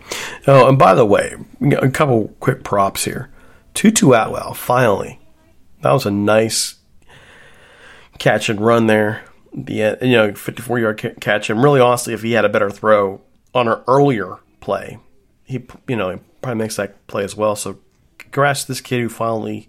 Oh, 0.46 0.68
and 0.68 0.78
by 0.78 0.94
the 0.94 1.04
way, 1.04 1.34
a 1.82 1.90
couple 1.90 2.28
quick 2.38 2.62
props 2.62 3.04
here. 3.04 3.28
Tutu 3.72 4.12
Atwell, 4.12 4.54
finally, 4.54 5.18
that 5.84 5.92
was 5.92 6.06
a 6.06 6.10
nice 6.10 6.76
catch 8.18 8.48
and 8.48 8.58
run 8.58 8.86
there. 8.86 9.22
The 9.52 9.84
uh, 9.84 9.96
you 10.00 10.12
know 10.12 10.34
54 10.34 10.78
yard 10.78 11.16
catch, 11.20 11.50
and 11.50 11.62
really 11.62 11.78
honestly, 11.78 12.14
if 12.14 12.22
he 12.22 12.32
had 12.32 12.46
a 12.46 12.48
better 12.48 12.70
throw 12.70 13.20
on 13.54 13.68
an 13.68 13.82
earlier 13.86 14.38
play, 14.60 14.98
he 15.44 15.64
you 15.86 15.96
know 15.96 16.10
he 16.10 16.20
probably 16.40 16.58
makes 16.58 16.76
that 16.76 17.06
play 17.06 17.22
as 17.22 17.36
well. 17.36 17.54
So 17.54 17.78
congrats 18.16 18.62
to 18.62 18.68
this 18.68 18.80
kid 18.80 19.00
who 19.00 19.10
finally, 19.10 19.68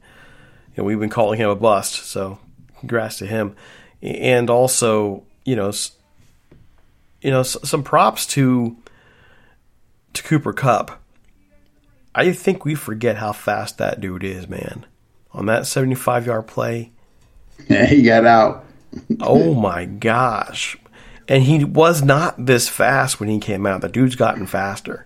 you 0.76 0.78
know, 0.78 0.84
we've 0.86 1.00
been 1.00 1.10
calling 1.10 1.38
him 1.38 1.50
a 1.50 1.56
bust. 1.56 2.06
So 2.06 2.40
congrats 2.80 3.18
to 3.18 3.26
him, 3.28 3.54
and 4.02 4.50
also 4.50 5.24
you 5.44 5.58
know, 5.58 5.74
you 7.22 7.30
know, 7.30 7.44
some 7.44 7.84
props 7.84 8.26
to 8.28 8.78
to 10.14 10.24
Cooper 10.24 10.54
Kupp. 10.54 11.02
I 12.16 12.32
think 12.32 12.64
we 12.64 12.74
forget 12.74 13.18
how 13.18 13.34
fast 13.34 13.78
that 13.80 14.00
dude 14.00 14.24
is, 14.24 14.48
man. 14.48 14.86
On 15.36 15.46
that 15.48 15.68
75 15.68 16.26
yard 16.26 16.48
play, 16.48 16.92
Yeah, 17.68 17.86
he 17.86 18.02
got 18.04 18.26
out. 18.26 18.66
oh 19.22 19.54
my 19.54 19.86
gosh. 19.86 20.78
And 21.28 21.44
he 21.44 21.64
was 21.64 22.02
not 22.04 22.46
this 22.46 22.70
fast 22.70 23.20
when 23.20 23.30
he 23.30 23.40
came 23.40 23.66
out. 23.66 23.82
The 23.82 23.90
dude's 23.90 24.16
gotten 24.16 24.46
faster. 24.48 25.06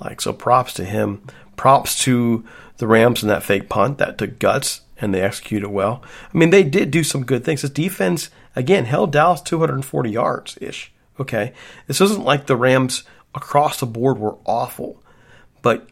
Like, 0.00 0.20
so 0.20 0.32
props 0.32 0.72
to 0.74 0.84
him. 0.84 1.22
Props 1.56 1.98
to 2.04 2.44
the 2.78 2.86
Rams 2.86 3.22
in 3.22 3.28
that 3.28 3.42
fake 3.42 3.68
punt 3.68 3.98
that 3.98 4.18
took 4.18 4.38
guts 4.38 4.82
and 5.00 5.12
they 5.14 5.20
executed 5.20 5.68
well. 5.68 6.02
I 6.34 6.36
mean, 6.38 6.50
they 6.50 6.62
did 6.64 6.90
do 6.90 7.04
some 7.04 7.24
good 7.24 7.44
things. 7.44 7.62
This 7.62 7.70
defense, 7.70 8.30
again, 8.56 8.84
held 8.86 9.12
Dallas 9.12 9.40
240 9.42 10.10
yards 10.10 10.58
ish. 10.60 10.92
Okay. 11.20 11.52
This 11.86 12.00
isn't 12.00 12.24
like 12.24 12.46
the 12.46 12.56
Rams 12.56 13.04
across 13.34 13.78
the 13.80 13.86
board 13.86 14.18
were 14.18 14.36
awful, 14.46 15.02
but 15.62 15.88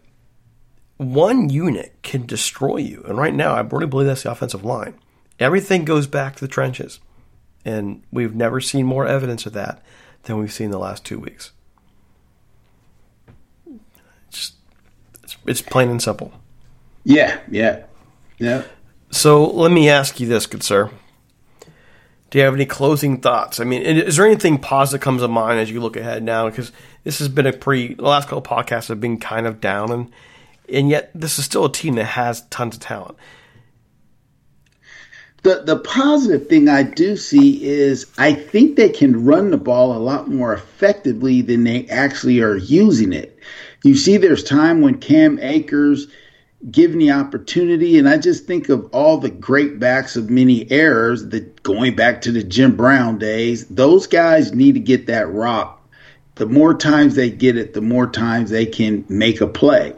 one 0.96 1.48
unit 1.50 1.94
can 2.02 2.26
destroy 2.26 2.76
you. 2.78 3.04
And 3.06 3.18
right 3.18 3.34
now, 3.34 3.54
I 3.54 3.60
really 3.60 3.86
believe 3.86 4.06
that's 4.06 4.22
the 4.22 4.30
offensive 4.30 4.64
line. 4.64 4.94
Everything 5.38 5.84
goes 5.84 6.06
back 6.06 6.36
to 6.36 6.40
the 6.40 6.48
trenches. 6.48 7.00
And 7.64 8.02
we've 8.12 8.34
never 8.34 8.60
seen 8.60 8.86
more 8.86 9.06
evidence 9.06 9.44
of 9.44 9.52
that 9.54 9.82
than 10.22 10.38
we've 10.38 10.52
seen 10.52 10.70
the 10.70 10.78
last 10.78 11.04
two 11.04 11.18
weeks. 11.18 11.52
It's, 14.28 14.52
it's, 15.22 15.36
it's 15.46 15.62
plain 15.62 15.90
and 15.90 16.00
simple. 16.00 16.32
Yeah, 17.04 17.40
yeah, 17.50 17.84
yeah. 18.38 18.62
So 19.10 19.46
let 19.46 19.72
me 19.72 19.88
ask 19.88 20.18
you 20.20 20.26
this, 20.26 20.46
good 20.46 20.62
sir. 20.62 20.90
Do 22.30 22.38
you 22.38 22.44
have 22.44 22.54
any 22.54 22.66
closing 22.66 23.20
thoughts? 23.20 23.60
I 23.60 23.64
mean, 23.64 23.82
is 23.82 24.16
there 24.16 24.26
anything 24.26 24.58
positive 24.58 25.00
comes 25.00 25.22
to 25.22 25.28
mind 25.28 25.60
as 25.60 25.70
you 25.70 25.80
look 25.80 25.96
ahead 25.96 26.22
now? 26.22 26.48
Because 26.48 26.72
this 27.04 27.18
has 27.20 27.28
been 27.28 27.46
a 27.46 27.52
pretty, 27.52 27.94
the 27.94 28.02
last 28.02 28.28
couple 28.28 28.42
podcasts 28.42 28.88
have 28.88 29.00
been 29.00 29.18
kind 29.18 29.46
of 29.46 29.60
down, 29.60 29.92
and, 29.92 30.12
and 30.72 30.88
yet 30.90 31.10
this 31.14 31.38
is 31.38 31.44
still 31.44 31.64
a 31.66 31.72
team 31.72 31.94
that 31.94 32.04
has 32.04 32.42
tons 32.48 32.76
of 32.76 32.80
talent. 32.80 33.16
the 35.42 35.62
the 35.64 35.78
positive 35.78 36.48
thing 36.48 36.68
I 36.68 36.82
do 36.82 37.16
see 37.16 37.64
is 37.64 38.06
I 38.18 38.32
think 38.32 38.76
they 38.76 38.88
can 38.88 39.24
run 39.24 39.50
the 39.50 39.56
ball 39.56 39.96
a 39.96 39.98
lot 39.98 40.28
more 40.28 40.52
effectively 40.52 41.40
than 41.42 41.64
they 41.64 41.86
actually 41.86 42.40
are 42.40 42.56
using 42.56 43.12
it. 43.12 43.38
You 43.84 43.94
see, 43.94 44.16
there's 44.16 44.42
time 44.42 44.80
when 44.80 44.98
Cam 44.98 45.38
Akers 45.38 46.08
given 46.70 46.98
the 46.98 47.12
opportunity, 47.12 47.98
and 47.98 48.08
I 48.08 48.18
just 48.18 48.46
think 48.46 48.68
of 48.68 48.88
all 48.92 49.18
the 49.18 49.30
great 49.30 49.78
backs 49.78 50.16
of 50.16 50.30
many 50.30 50.68
errors 50.70 51.28
that 51.28 51.62
going 51.62 51.94
back 51.94 52.22
to 52.22 52.32
the 52.32 52.42
Jim 52.42 52.76
Brown 52.76 53.18
days. 53.18 53.66
Those 53.68 54.06
guys 54.06 54.52
need 54.52 54.72
to 54.72 54.80
get 54.80 55.06
that 55.06 55.30
rock. 55.30 55.88
The 56.36 56.46
more 56.46 56.74
times 56.74 57.14
they 57.14 57.30
get 57.30 57.56
it, 57.56 57.72
the 57.72 57.80
more 57.80 58.06
times 58.08 58.50
they 58.50 58.66
can 58.66 59.04
make 59.08 59.40
a 59.40 59.46
play. 59.46 59.94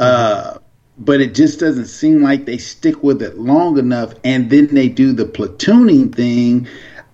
Uh, 0.00 0.58
but 1.00 1.20
it 1.20 1.34
just 1.34 1.58
doesn't 1.58 1.86
seem 1.86 2.22
like 2.22 2.44
they 2.44 2.58
stick 2.58 3.02
with 3.02 3.22
it 3.22 3.38
long 3.38 3.78
enough 3.78 4.14
and 4.24 4.50
then 4.50 4.66
they 4.74 4.88
do 4.88 5.12
the 5.12 5.24
platooning 5.24 6.14
thing. 6.14 6.66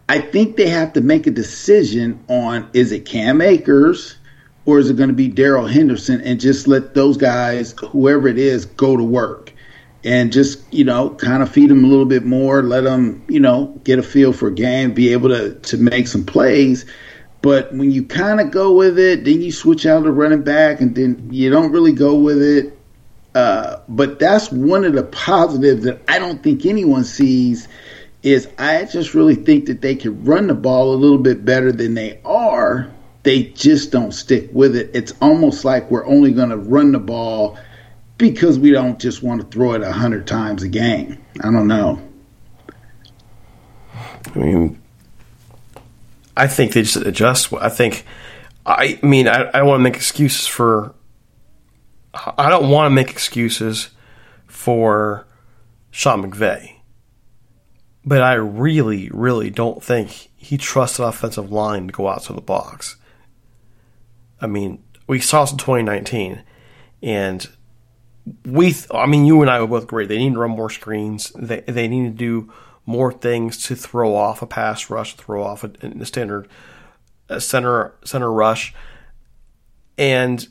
I 0.09 0.21
think 0.21 0.57
they 0.57 0.69
have 0.69 0.93
to 0.95 1.01
make 1.01 1.27
a 1.27 1.31
decision 1.31 2.23
on 2.29 2.69
is 2.73 2.93
it 2.93 3.07
cam 3.07 3.41
akers 3.41 4.17
or 4.65 4.79
is 4.79 4.91
it 4.91 4.97
going 4.97 5.09
to 5.09 5.15
be 5.15 5.29
Darrell 5.29 5.67
henderson 5.67 6.21
and 6.21 6.41
just 6.41 6.67
let 6.67 6.95
those 6.95 7.17
guys 7.17 7.75
whoever 7.91 8.29
it 8.29 8.39
is 8.39 8.67
go 8.67 8.97
to 8.97 9.05
work. 9.05 9.53
And 10.05 10.33
just 10.33 10.63
you 10.73 10.85
know 10.85 11.11
kind 11.11 11.43
of 11.43 11.51
feed 11.51 11.71
them 11.71 11.85
a 11.85 11.89
little 11.89 12.07
bit 12.07 12.25
more 12.25 12.63
let 12.63 12.85
them 12.85 13.25
you 13.29 13.41
know 13.41 13.81
get 13.85 13.99
a 13.99 14.03
feel 14.03 14.33
for 14.33 14.49
a 14.49 14.55
game 14.55 14.95
be 14.95 15.13
able 15.13 15.29
to 15.29 15.55
to 15.55 15.77
make 15.77 16.09
some 16.09 16.25
plays. 16.25 16.85
But 17.43 17.73
when 17.73 17.93
you 17.93 18.05
kind 18.05 18.41
of 18.41 18.51
go 18.51 18.73
with 18.73 18.99
it 18.99 19.25
then 19.25 19.43
you 19.43 19.53
switch 19.53 19.87
out 19.87 20.03
the 20.03 20.11
running 20.11 20.43
back 20.43 20.81
and 20.81 20.95
then 20.95 21.29
you 21.33 21.51
don't 21.51 21.71
really 21.71 21.93
go 21.93 22.17
with 22.17 22.43
it 22.43 22.76
uh, 23.37 23.83
but 23.87 24.19
that's 24.19 24.51
one 24.51 24.83
of 24.83 24.95
the 24.95 25.03
positives 25.03 25.85
that 25.85 26.01
I 26.09 26.19
don't 26.19 26.43
think 26.43 26.65
anyone 26.65 27.05
sees 27.05 27.69
is 28.23 28.49
I 28.57 28.83
just 28.87 29.13
really 29.13 29.35
think 29.35 29.67
that 29.67 29.83
they 29.83 29.95
can 29.95 30.25
run 30.25 30.47
the 30.47 30.55
ball 30.55 30.95
a 30.95 30.97
little 30.97 31.19
bit 31.19 31.45
better 31.45 31.71
than 31.71 31.93
they 31.93 32.19
are. 32.25 32.91
They 33.25 33.43
just 33.43 33.93
don't 33.93 34.13
stick 34.13 34.49
with 34.55 34.75
it. 34.75 34.91
It's 34.95 35.13
almost 35.21 35.67
like 35.67 35.91
we're 35.91 36.07
only 36.07 36.33
going 36.33 36.49
to 36.49 36.57
run 36.57 36.93
the 36.93 36.99
ball 36.99 37.59
because 38.17 38.59
we 38.59 38.71
don't 38.71 38.99
just 38.99 39.23
want 39.23 39.43
to 39.43 39.47
throw 39.49 39.75
it 39.75 39.83
a 39.83 39.93
hundred 39.93 40.27
times 40.27 40.63
a 40.63 40.69
game. 40.69 41.23
I 41.41 41.51
don't 41.51 41.69
know. 41.69 42.01
I 44.35 44.39
mean, 44.39 44.81
I 46.35 46.47
think 46.47 46.73
they 46.73 46.81
just 46.81 46.97
adjust. 46.97 47.53
I 47.53 47.69
think, 47.69 48.07
I 48.65 48.99
mean, 49.03 49.29
I, 49.29 49.51
I 49.51 49.59
don't 49.59 49.67
want 49.67 49.81
to 49.81 49.83
make 49.83 49.97
excuses 49.97 50.47
for 50.47 50.95
I 52.39 52.49
don't 52.49 52.71
want 52.71 52.87
to 52.87 52.95
make 52.95 53.11
excuses 53.11 53.91
for 54.47 55.27
Sean 55.91 56.31
McVay, 56.31 56.77
but 58.05 58.23
I 58.23 58.35
really, 58.35 59.11
really 59.13 59.51
don't 59.51 59.83
think 59.83 60.31
he 60.37 60.57
trusts 60.57 60.99
an 60.99 61.07
offensive 61.07 61.51
line 61.51 61.89
to 61.89 61.93
go 61.93 62.09
out 62.09 62.23
to 62.25 62.33
the 62.33 62.41
box. 62.41 62.97
I 64.41 64.47
mean, 64.47 64.83
we 65.07 65.21
saw 65.21 65.43
this 65.43 65.53
in 65.53 65.59
2019, 65.59 66.43
and 67.03 67.49
we, 68.45 68.73
th- 68.73 68.87
I 68.93 69.07
mean, 69.07 69.25
you 69.25 69.41
and 69.43 69.51
I 69.51 69.61
were 69.61 69.67
both 69.67 69.87
great. 69.87 70.09
They 70.09 70.19
need 70.19 70.35
to 70.35 70.39
run 70.41 70.51
more 70.51 70.71
screens. 70.71 71.31
They 71.37 71.61
they 71.61 71.89
need 71.89 72.05
to 72.05 72.17
do 72.17 72.53
more 72.85 73.13
things 73.13 73.63
to 73.67 73.75
throw 73.75 74.15
off 74.15 74.43
a 74.43 74.47
pass 74.47 74.91
rush, 74.91 75.15
throw 75.15 75.43
off 75.43 75.65
a, 75.65 75.71
a 75.83 76.07
standard 76.07 76.49
a 77.29 77.41
center 77.41 77.95
center 78.05 78.31
rush, 78.33 78.75
and 79.99 80.47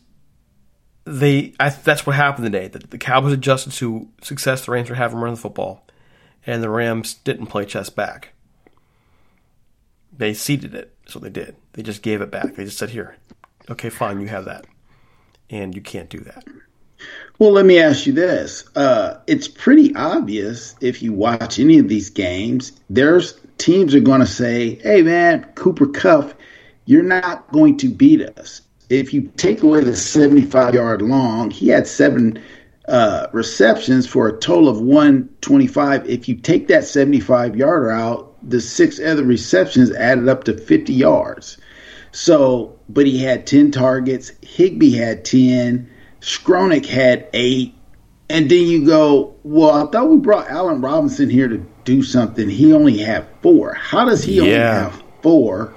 they 1.05 1.53
I, 1.59 1.69
that's 1.69 2.05
what 2.05 2.15
happened 2.15 2.51
today. 2.51 2.67
The, 2.67 2.79
the 2.79 2.97
Cowboys 2.97 3.33
adjusted 3.33 3.73
to 3.73 4.07
success 4.21 4.65
the 4.65 4.71
Rams 4.71 4.89
were 4.89 4.95
having 4.95 5.19
running 5.19 5.35
the 5.35 5.41
football, 5.41 5.85
and 6.45 6.61
the 6.61 6.69
Rams 6.69 7.13
didn't 7.13 7.47
play 7.47 7.65
chess 7.65 7.89
back. 7.89 8.33
They 10.17 10.33
ceded 10.33 10.73
it, 10.73 10.95
so 11.07 11.19
they 11.19 11.29
did. 11.29 11.55
They 11.73 11.83
just 11.83 12.01
gave 12.01 12.21
it 12.21 12.31
back. 12.31 12.55
They 12.55 12.65
just 12.65 12.77
said, 12.77 12.89
"Here, 12.89 13.17
okay, 13.69 13.89
fine, 13.89 14.19
you 14.19 14.27
have 14.27 14.45
that," 14.45 14.65
and 15.49 15.75
you 15.75 15.81
can't 15.81 16.09
do 16.09 16.19
that. 16.19 16.43
Well, 17.37 17.51
let 17.51 17.65
me 17.65 17.79
ask 17.79 18.07
you 18.07 18.13
this: 18.13 18.63
uh, 18.75 19.19
It's 19.27 19.47
pretty 19.47 19.93
obvious 19.95 20.75
if 20.81 21.03
you 21.03 21.13
watch 21.13 21.59
any 21.59 21.77
of 21.77 21.87
these 21.87 22.09
games. 22.09 22.71
There's 22.89 23.39
teams 23.57 23.93
are 23.93 23.99
going 23.99 24.21
to 24.21 24.27
say, 24.27 24.75
"Hey, 24.75 25.01
man, 25.03 25.45
Cooper 25.55 25.87
Kupp." 25.87 26.33
you're 26.87 27.01
not 27.01 27.51
going 27.51 27.77
to 27.77 27.89
beat 27.89 28.21
us." 28.37 28.61
If 28.89 29.13
you 29.13 29.31
take 29.37 29.63
away 29.63 29.83
the 29.83 29.95
75 29.95 30.73
yard 30.73 31.01
long, 31.01 31.49
he 31.49 31.69
had 31.69 31.87
seven 31.87 32.41
uh, 32.87 33.27
receptions 33.31 34.05
for 34.07 34.27
a 34.27 34.37
total 34.37 34.69
of 34.69 34.79
125. 34.79 36.07
If 36.07 36.29
you 36.29 36.35
take 36.35 36.67
that 36.67 36.85
75 36.85 37.55
yarder 37.55 37.91
out, 37.91 38.35
the 38.47 38.61
six 38.61 38.99
other 38.99 39.23
receptions 39.23 39.91
added 39.91 40.29
up 40.29 40.43
to 40.43 40.57
50 40.57 40.93
yards. 40.93 41.57
So, 42.11 42.77
but 42.87 43.05
he 43.05 43.17
had 43.17 43.47
10 43.47 43.71
targets. 43.71 44.31
Higbee 44.41 44.95
had 44.95 45.25
10. 45.25 45.89
Skowronek 46.21 46.85
had 46.85 47.27
eight. 47.33 47.73
And 48.29 48.49
then 48.49 48.65
you 48.65 48.85
go, 48.85 49.35
well, 49.43 49.71
I 49.71 49.91
thought 49.91 50.09
we 50.09 50.17
brought 50.17 50.49
Allen 50.49 50.81
Robinson 50.81 51.29
here 51.29 51.47
to 51.47 51.57
do 51.83 52.01
something. 52.01 52.49
He 52.49 52.73
only 52.73 52.97
had 52.97 53.27
four. 53.41 53.73
How 53.73 54.05
does 54.05 54.23
he 54.23 54.35
yeah. 54.35 54.41
only 54.41 54.53
have 54.53 55.03
four? 55.21 55.73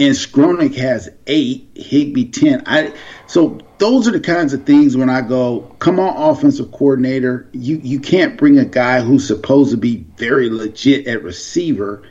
And 0.00 0.14
Skowronek 0.14 0.74
has 0.76 1.10
eight, 1.26 1.68
Higbee 1.76 2.30
ten. 2.30 2.62
I 2.64 2.94
so 3.26 3.60
those 3.76 4.08
are 4.08 4.12
the 4.12 4.20
kinds 4.20 4.54
of 4.54 4.64
things 4.64 4.96
when 4.96 5.10
I 5.10 5.20
go, 5.20 5.60
come 5.78 6.00
on, 6.00 6.16
offensive 6.16 6.72
coordinator, 6.72 7.46
you 7.52 7.76
you 7.82 8.00
can't 8.00 8.38
bring 8.38 8.58
a 8.58 8.64
guy 8.64 9.02
who's 9.02 9.26
supposed 9.26 9.70
to 9.72 9.76
be 9.76 9.98
very 10.16 10.48
legit 10.48 11.06
at 11.06 11.22
receiver, 11.22 12.02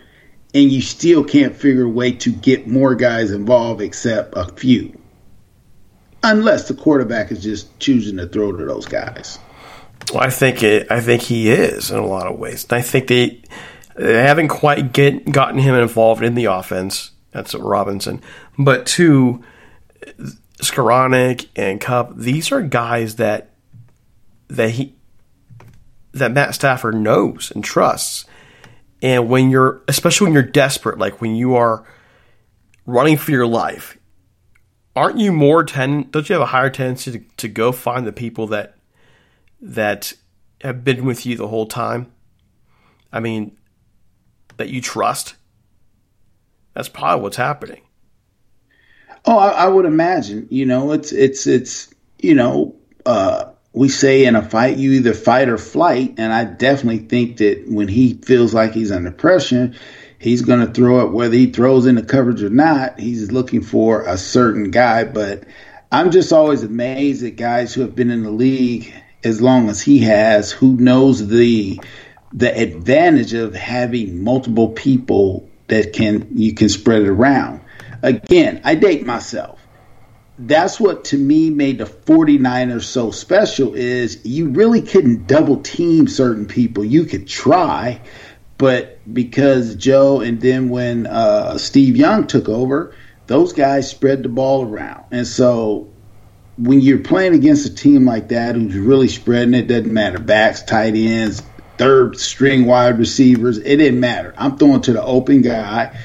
and 0.54 0.72
you 0.72 0.82
still 0.82 1.24
can't 1.24 1.56
figure 1.56 1.86
a 1.86 1.90
way 1.90 2.12
to 2.12 2.32
get 2.32 2.68
more 2.68 2.94
guys 2.94 3.32
involved 3.32 3.82
except 3.82 4.36
a 4.38 4.46
few, 4.54 4.96
unless 6.22 6.68
the 6.68 6.76
quarterback 6.76 7.32
is 7.32 7.42
just 7.42 7.80
choosing 7.80 8.18
to 8.18 8.28
throw 8.28 8.52
to 8.52 8.66
those 8.66 8.86
guys. 8.86 9.40
Well, 10.14 10.22
I 10.22 10.30
think 10.30 10.62
it. 10.62 10.92
I 10.92 11.02
think 11.02 11.24
he 11.24 11.50
is 11.50 11.90
in 11.90 11.98
a 11.98 12.06
lot 12.06 12.28
of 12.28 12.38
ways. 12.38 12.68
I 12.70 12.82
think 12.82 13.08
they 13.08 13.42
they 13.96 14.22
haven't 14.22 14.50
quite 14.50 14.94
get 14.94 15.32
gotten 15.32 15.58
him 15.58 15.74
involved 15.74 16.24
in 16.24 16.36
the 16.36 16.46
offense 16.46 17.14
that's 17.32 17.54
Robinson. 17.54 18.22
But 18.58 18.86
two, 18.86 19.44
Skowronek 20.62 21.48
and 21.56 21.80
Kupp. 21.80 22.16
these 22.16 22.52
are 22.52 22.62
guys 22.62 23.16
that 23.16 23.52
that 24.48 24.72
he 24.72 24.96
that 26.14 26.32
Matt 26.32 26.56
Stafford 26.56 26.96
knows 26.96 27.52
and 27.54 27.64
trusts. 27.64 28.26
And 29.02 29.30
when 29.30 29.50
you're 29.50 29.82
especially 29.88 30.26
when 30.26 30.34
you're 30.34 30.44
desperate, 30.44 30.98
like 30.98 31.22
when 31.22 31.36
you 31.36 31.56
are 31.56 31.86
running 32.86 33.18
for 33.18 33.32
your 33.32 33.48
life, 33.48 33.98
aren't 34.96 35.20
you 35.20 35.32
more 35.32 35.64
ten 35.64 36.10
don't 36.10 36.28
you 36.28 36.34
have 36.34 36.42
a 36.42 36.48
higher 36.48 36.70
tendency 36.70 37.12
to, 37.12 37.20
to 37.38 37.48
go 37.48 37.72
find 37.72 38.06
the 38.06 38.12
people 38.12 38.48
that 38.48 38.76
that 39.62 40.14
have 40.62 40.84
been 40.84 41.06
with 41.06 41.26
you 41.26 41.38
the 41.38 41.48
whole 41.48 41.68
time? 41.68 42.12
I 43.12 43.20
mean, 43.20 43.58
that 44.58 44.70
you 44.70 44.82
trust 44.82 45.36
that's 46.80 46.88
probably 46.88 47.22
what's 47.22 47.36
happening. 47.36 47.82
Oh, 49.26 49.38
I, 49.38 49.50
I 49.50 49.68
would 49.68 49.84
imagine. 49.84 50.48
You 50.50 50.66
know, 50.66 50.94
it's 50.94 51.12
it's 51.12 51.46
it's 51.46 51.94
you 52.18 52.36
know, 52.36 52.78
uh, 53.06 53.52
we 53.74 53.90
say 53.90 54.24
in 54.24 54.38
a 54.38 54.42
fight 54.42 54.78
you 54.78 54.94
either 54.94 55.14
fight 55.14 55.50
or 55.50 55.58
flight, 55.58 56.16
and 56.18 56.32
I 56.32 56.46
definitely 56.46 57.00
think 57.00 57.36
that 57.40 57.66
when 57.68 57.90
he 57.90 58.14
feels 58.14 58.54
like 58.54 58.72
he's 58.72 58.94
under 58.94 59.12
pressure, 59.12 59.74
he's 60.20 60.42
going 60.42 60.66
to 60.66 60.72
throw 60.72 61.06
it 61.06 61.12
whether 61.12 61.36
he 61.36 61.48
throws 61.48 61.86
in 61.86 61.96
the 61.96 62.02
coverage 62.02 62.42
or 62.42 62.50
not. 62.50 62.98
He's 62.98 63.30
looking 63.30 63.62
for 63.62 64.04
a 64.04 64.18
certain 64.18 64.72
guy, 64.72 65.04
but 65.04 65.44
I'm 65.92 66.12
just 66.12 66.32
always 66.32 66.64
amazed 66.64 67.26
at 67.26 67.36
guys 67.36 67.74
who 67.74 67.82
have 67.82 67.94
been 67.94 68.10
in 68.10 68.24
the 68.24 68.32
league 68.32 68.94
as 69.26 69.42
long 69.42 69.68
as 69.68 69.82
he 69.82 70.00
has, 70.00 70.50
who 70.50 70.78
knows 70.78 71.28
the 71.28 71.82
the 72.32 72.58
advantage 72.58 73.34
of 73.34 73.54
having 73.54 74.24
multiple 74.24 74.70
people 74.70 75.49
that 75.70 75.94
can 75.94 76.28
you 76.36 76.54
can 76.54 76.70
spread 76.70 77.04
it 77.04 77.08
around. 77.08 77.62
Again, 78.02 78.62
I 78.64 78.76
date 78.76 79.06
myself. 79.06 79.60
That's 80.38 80.80
what 80.80 81.06
to 81.06 81.18
me 81.18 81.50
made 81.50 81.80
the 81.80 81.86
49ers 81.86 82.84
so 82.84 83.12
special 83.12 83.74
is 83.74 84.22
you 84.24 84.50
really 84.50 84.82
couldn't 84.82 85.28
double 85.28 85.62
team 85.62 86.08
certain 86.08 86.46
people. 86.46 86.86
You 86.86 87.04
could 87.04 87.28
try, 87.28 88.02
but 88.58 89.00
because 89.12 89.76
Joe 89.76 90.22
and 90.22 90.40
then 90.40 90.70
when 90.70 91.08
uh, 91.08 91.58
Steve 91.58 91.98
Young 91.98 92.26
took 92.26 92.48
over, 92.48 92.96
those 93.28 93.52
guys 93.52 93.90
spread 93.90 94.24
the 94.24 94.30
ball 94.30 94.66
around. 94.66 95.06
And 95.12 95.28
so 95.28 95.92
when 96.58 96.82
you're 96.82 97.00
playing 97.00 97.34
against 97.34 97.66
a 97.66 97.74
team 97.74 98.06
like 98.06 98.30
that 98.30 98.56
who's 98.56 98.76
really 98.76 99.08
spreading 99.08 99.54
it, 99.54 99.68
doesn't 99.68 99.92
matter 99.92 100.20
backs, 100.20 100.64
tight 100.64 100.96
ends, 100.96 101.42
third 101.80 102.20
string 102.20 102.66
wide 102.66 103.00
receivers. 103.00 103.58
It 103.58 103.78
didn't 103.78 104.02
matter. 104.02 104.34
I'm 104.38 104.58
throwing 104.58 104.82
to 104.82 104.94
the 104.94 105.02
open 105.02 105.42
guy. 105.42 105.98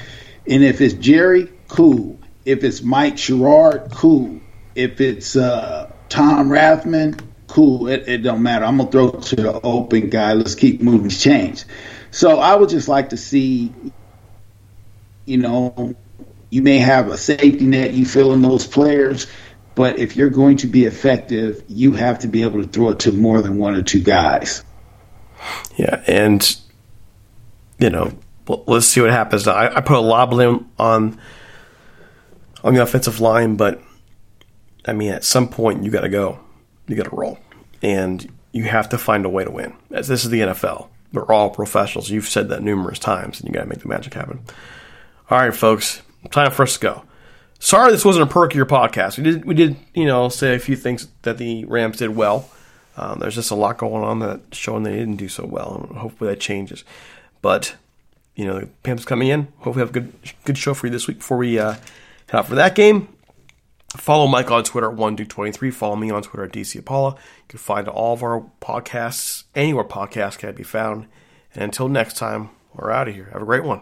And 0.47 0.63
if 0.63 0.79
it's 0.79 0.93
Jerry, 0.93 1.51
cool. 1.67 2.17
If 2.45 2.63
it's 2.63 2.81
Mike 2.81 3.17
Sherrard, 3.17 3.91
cool. 3.91 4.39
If 4.73 5.01
it's 5.01 5.35
uh, 5.35 5.91
Tom 6.07 6.49
Rathman, 6.49 7.19
cool. 7.47 7.89
It, 7.89 8.07
it 8.07 8.17
don't 8.19 8.41
matter. 8.41 8.63
I'm 8.63 8.77
gonna 8.77 8.89
throw 8.89 9.11
to 9.11 9.35
the 9.35 9.61
open 9.61 10.09
guy. 10.09 10.33
Let's 10.33 10.55
keep 10.55 10.81
moving 10.81 11.09
change. 11.09 11.65
So 12.09 12.39
I 12.39 12.55
would 12.55 12.69
just 12.69 12.87
like 12.87 13.09
to 13.09 13.17
see, 13.17 13.73
you 15.25 15.37
know, 15.37 15.95
you 16.49 16.61
may 16.61 16.77
have 16.77 17.09
a 17.09 17.17
safety 17.17 17.65
net 17.65 17.93
you 17.93 18.05
fill 18.05 18.31
in 18.31 18.41
those 18.41 18.65
players, 18.65 19.27
but 19.73 19.99
if 19.99 20.15
you're 20.15 20.29
going 20.29 20.57
to 20.57 20.67
be 20.67 20.85
effective, 20.85 21.65
you 21.67 21.91
have 21.93 22.19
to 22.19 22.29
be 22.29 22.43
able 22.43 22.61
to 22.61 22.67
throw 22.67 22.89
it 22.91 22.99
to 22.99 23.11
more 23.11 23.41
than 23.41 23.57
one 23.57 23.75
or 23.75 23.81
two 23.81 24.01
guys. 24.01 24.63
Yeah, 25.77 26.03
and 26.07 26.57
you 27.79 27.89
know, 27.89 28.11
let's 28.47 28.87
see 28.87 29.01
what 29.01 29.09
happens. 29.09 29.47
I, 29.47 29.75
I 29.75 29.81
put 29.81 29.97
a 29.97 30.01
lot 30.01 30.23
of 30.23 30.29
blame 30.29 30.69
on 30.79 31.19
on 32.63 32.73
the 32.73 32.81
offensive 32.81 33.19
line, 33.19 33.55
but 33.55 33.81
I 34.85 34.93
mean, 34.93 35.11
at 35.11 35.23
some 35.23 35.47
point 35.47 35.83
you 35.83 35.91
got 35.91 36.01
to 36.01 36.09
go, 36.09 36.39
you 36.87 36.95
got 36.95 37.09
to 37.09 37.15
roll, 37.15 37.39
and 37.81 38.31
you 38.51 38.63
have 38.63 38.89
to 38.89 38.97
find 38.97 39.25
a 39.25 39.29
way 39.29 39.43
to 39.43 39.51
win. 39.51 39.73
As 39.91 40.07
this 40.07 40.23
is 40.23 40.29
the 40.29 40.41
NFL, 40.41 40.87
we're 41.11 41.31
all 41.31 41.49
professionals. 41.49 42.09
You've 42.09 42.27
said 42.27 42.49
that 42.49 42.63
numerous 42.63 42.99
times, 42.99 43.39
and 43.39 43.47
you 43.47 43.53
got 43.53 43.61
to 43.61 43.69
make 43.69 43.79
the 43.79 43.87
magic 43.87 44.13
happen. 44.13 44.41
All 45.29 45.39
right, 45.39 45.55
folks, 45.55 46.01
time 46.31 46.51
for 46.51 46.63
us 46.63 46.75
to 46.75 46.79
go. 46.79 47.03
Sorry, 47.59 47.91
this 47.91 48.05
wasn't 48.05 48.29
a 48.29 48.33
perkier 48.33 48.65
podcast. 48.65 49.17
We 49.17 49.23
did, 49.23 49.45
we 49.45 49.55
did, 49.55 49.75
you 49.93 50.05
know, 50.05 50.29
say 50.29 50.55
a 50.55 50.59
few 50.59 50.75
things 50.75 51.07
that 51.23 51.37
the 51.37 51.65
Rams 51.65 51.97
did 51.97 52.15
well. 52.15 52.49
Um, 52.97 53.19
there's 53.19 53.35
just 53.35 53.51
a 53.51 53.55
lot 53.55 53.77
going 53.77 54.03
on 54.03 54.19
that 54.19 54.41
showing 54.53 54.83
they 54.83 54.95
didn't 54.95 55.17
do 55.17 55.27
so 55.27 55.45
well, 55.45 55.87
and 55.89 55.97
hopefully 55.97 56.29
that 56.29 56.39
changes. 56.39 56.83
But 57.41 57.75
you 58.35 58.45
know, 58.45 58.59
the 58.59 58.67
Panthers 58.83 59.05
coming 59.05 59.29
in. 59.29 59.47
Hopefully, 59.59 59.75
we 59.75 59.79
have 59.81 59.89
a 59.89 59.93
good 59.93 60.13
good 60.45 60.57
show 60.57 60.73
for 60.73 60.87
you 60.87 60.91
this 60.91 61.07
week 61.07 61.17
before 61.17 61.37
we 61.37 61.59
uh, 61.59 61.73
head 61.73 62.33
out 62.33 62.47
for 62.47 62.55
that 62.55 62.75
game. 62.75 63.09
Follow 63.97 64.27
Mike 64.27 64.51
on 64.51 64.63
Twitter 64.63 64.91
at 64.91 64.97
OneDuke23. 64.97 65.73
Follow 65.73 65.95
me 65.95 66.11
on 66.11 66.21
Twitter 66.21 66.43
at 66.43 66.51
DC 66.51 66.77
Apollo. 66.77 67.11
You 67.11 67.43
can 67.47 67.59
find 67.59 67.87
all 67.87 68.13
of 68.13 68.23
our 68.23 68.43
podcasts 68.61 69.43
anywhere 69.55 69.85
podcasts 69.85 70.37
can 70.37 70.53
be 70.53 70.63
found. 70.63 71.07
And 71.53 71.63
until 71.63 71.87
next 71.87 72.17
time, 72.17 72.49
we're 72.73 72.91
out 72.91 73.07
of 73.07 73.15
here. 73.15 73.29
Have 73.31 73.41
a 73.41 73.45
great 73.45 73.63
one. 73.63 73.81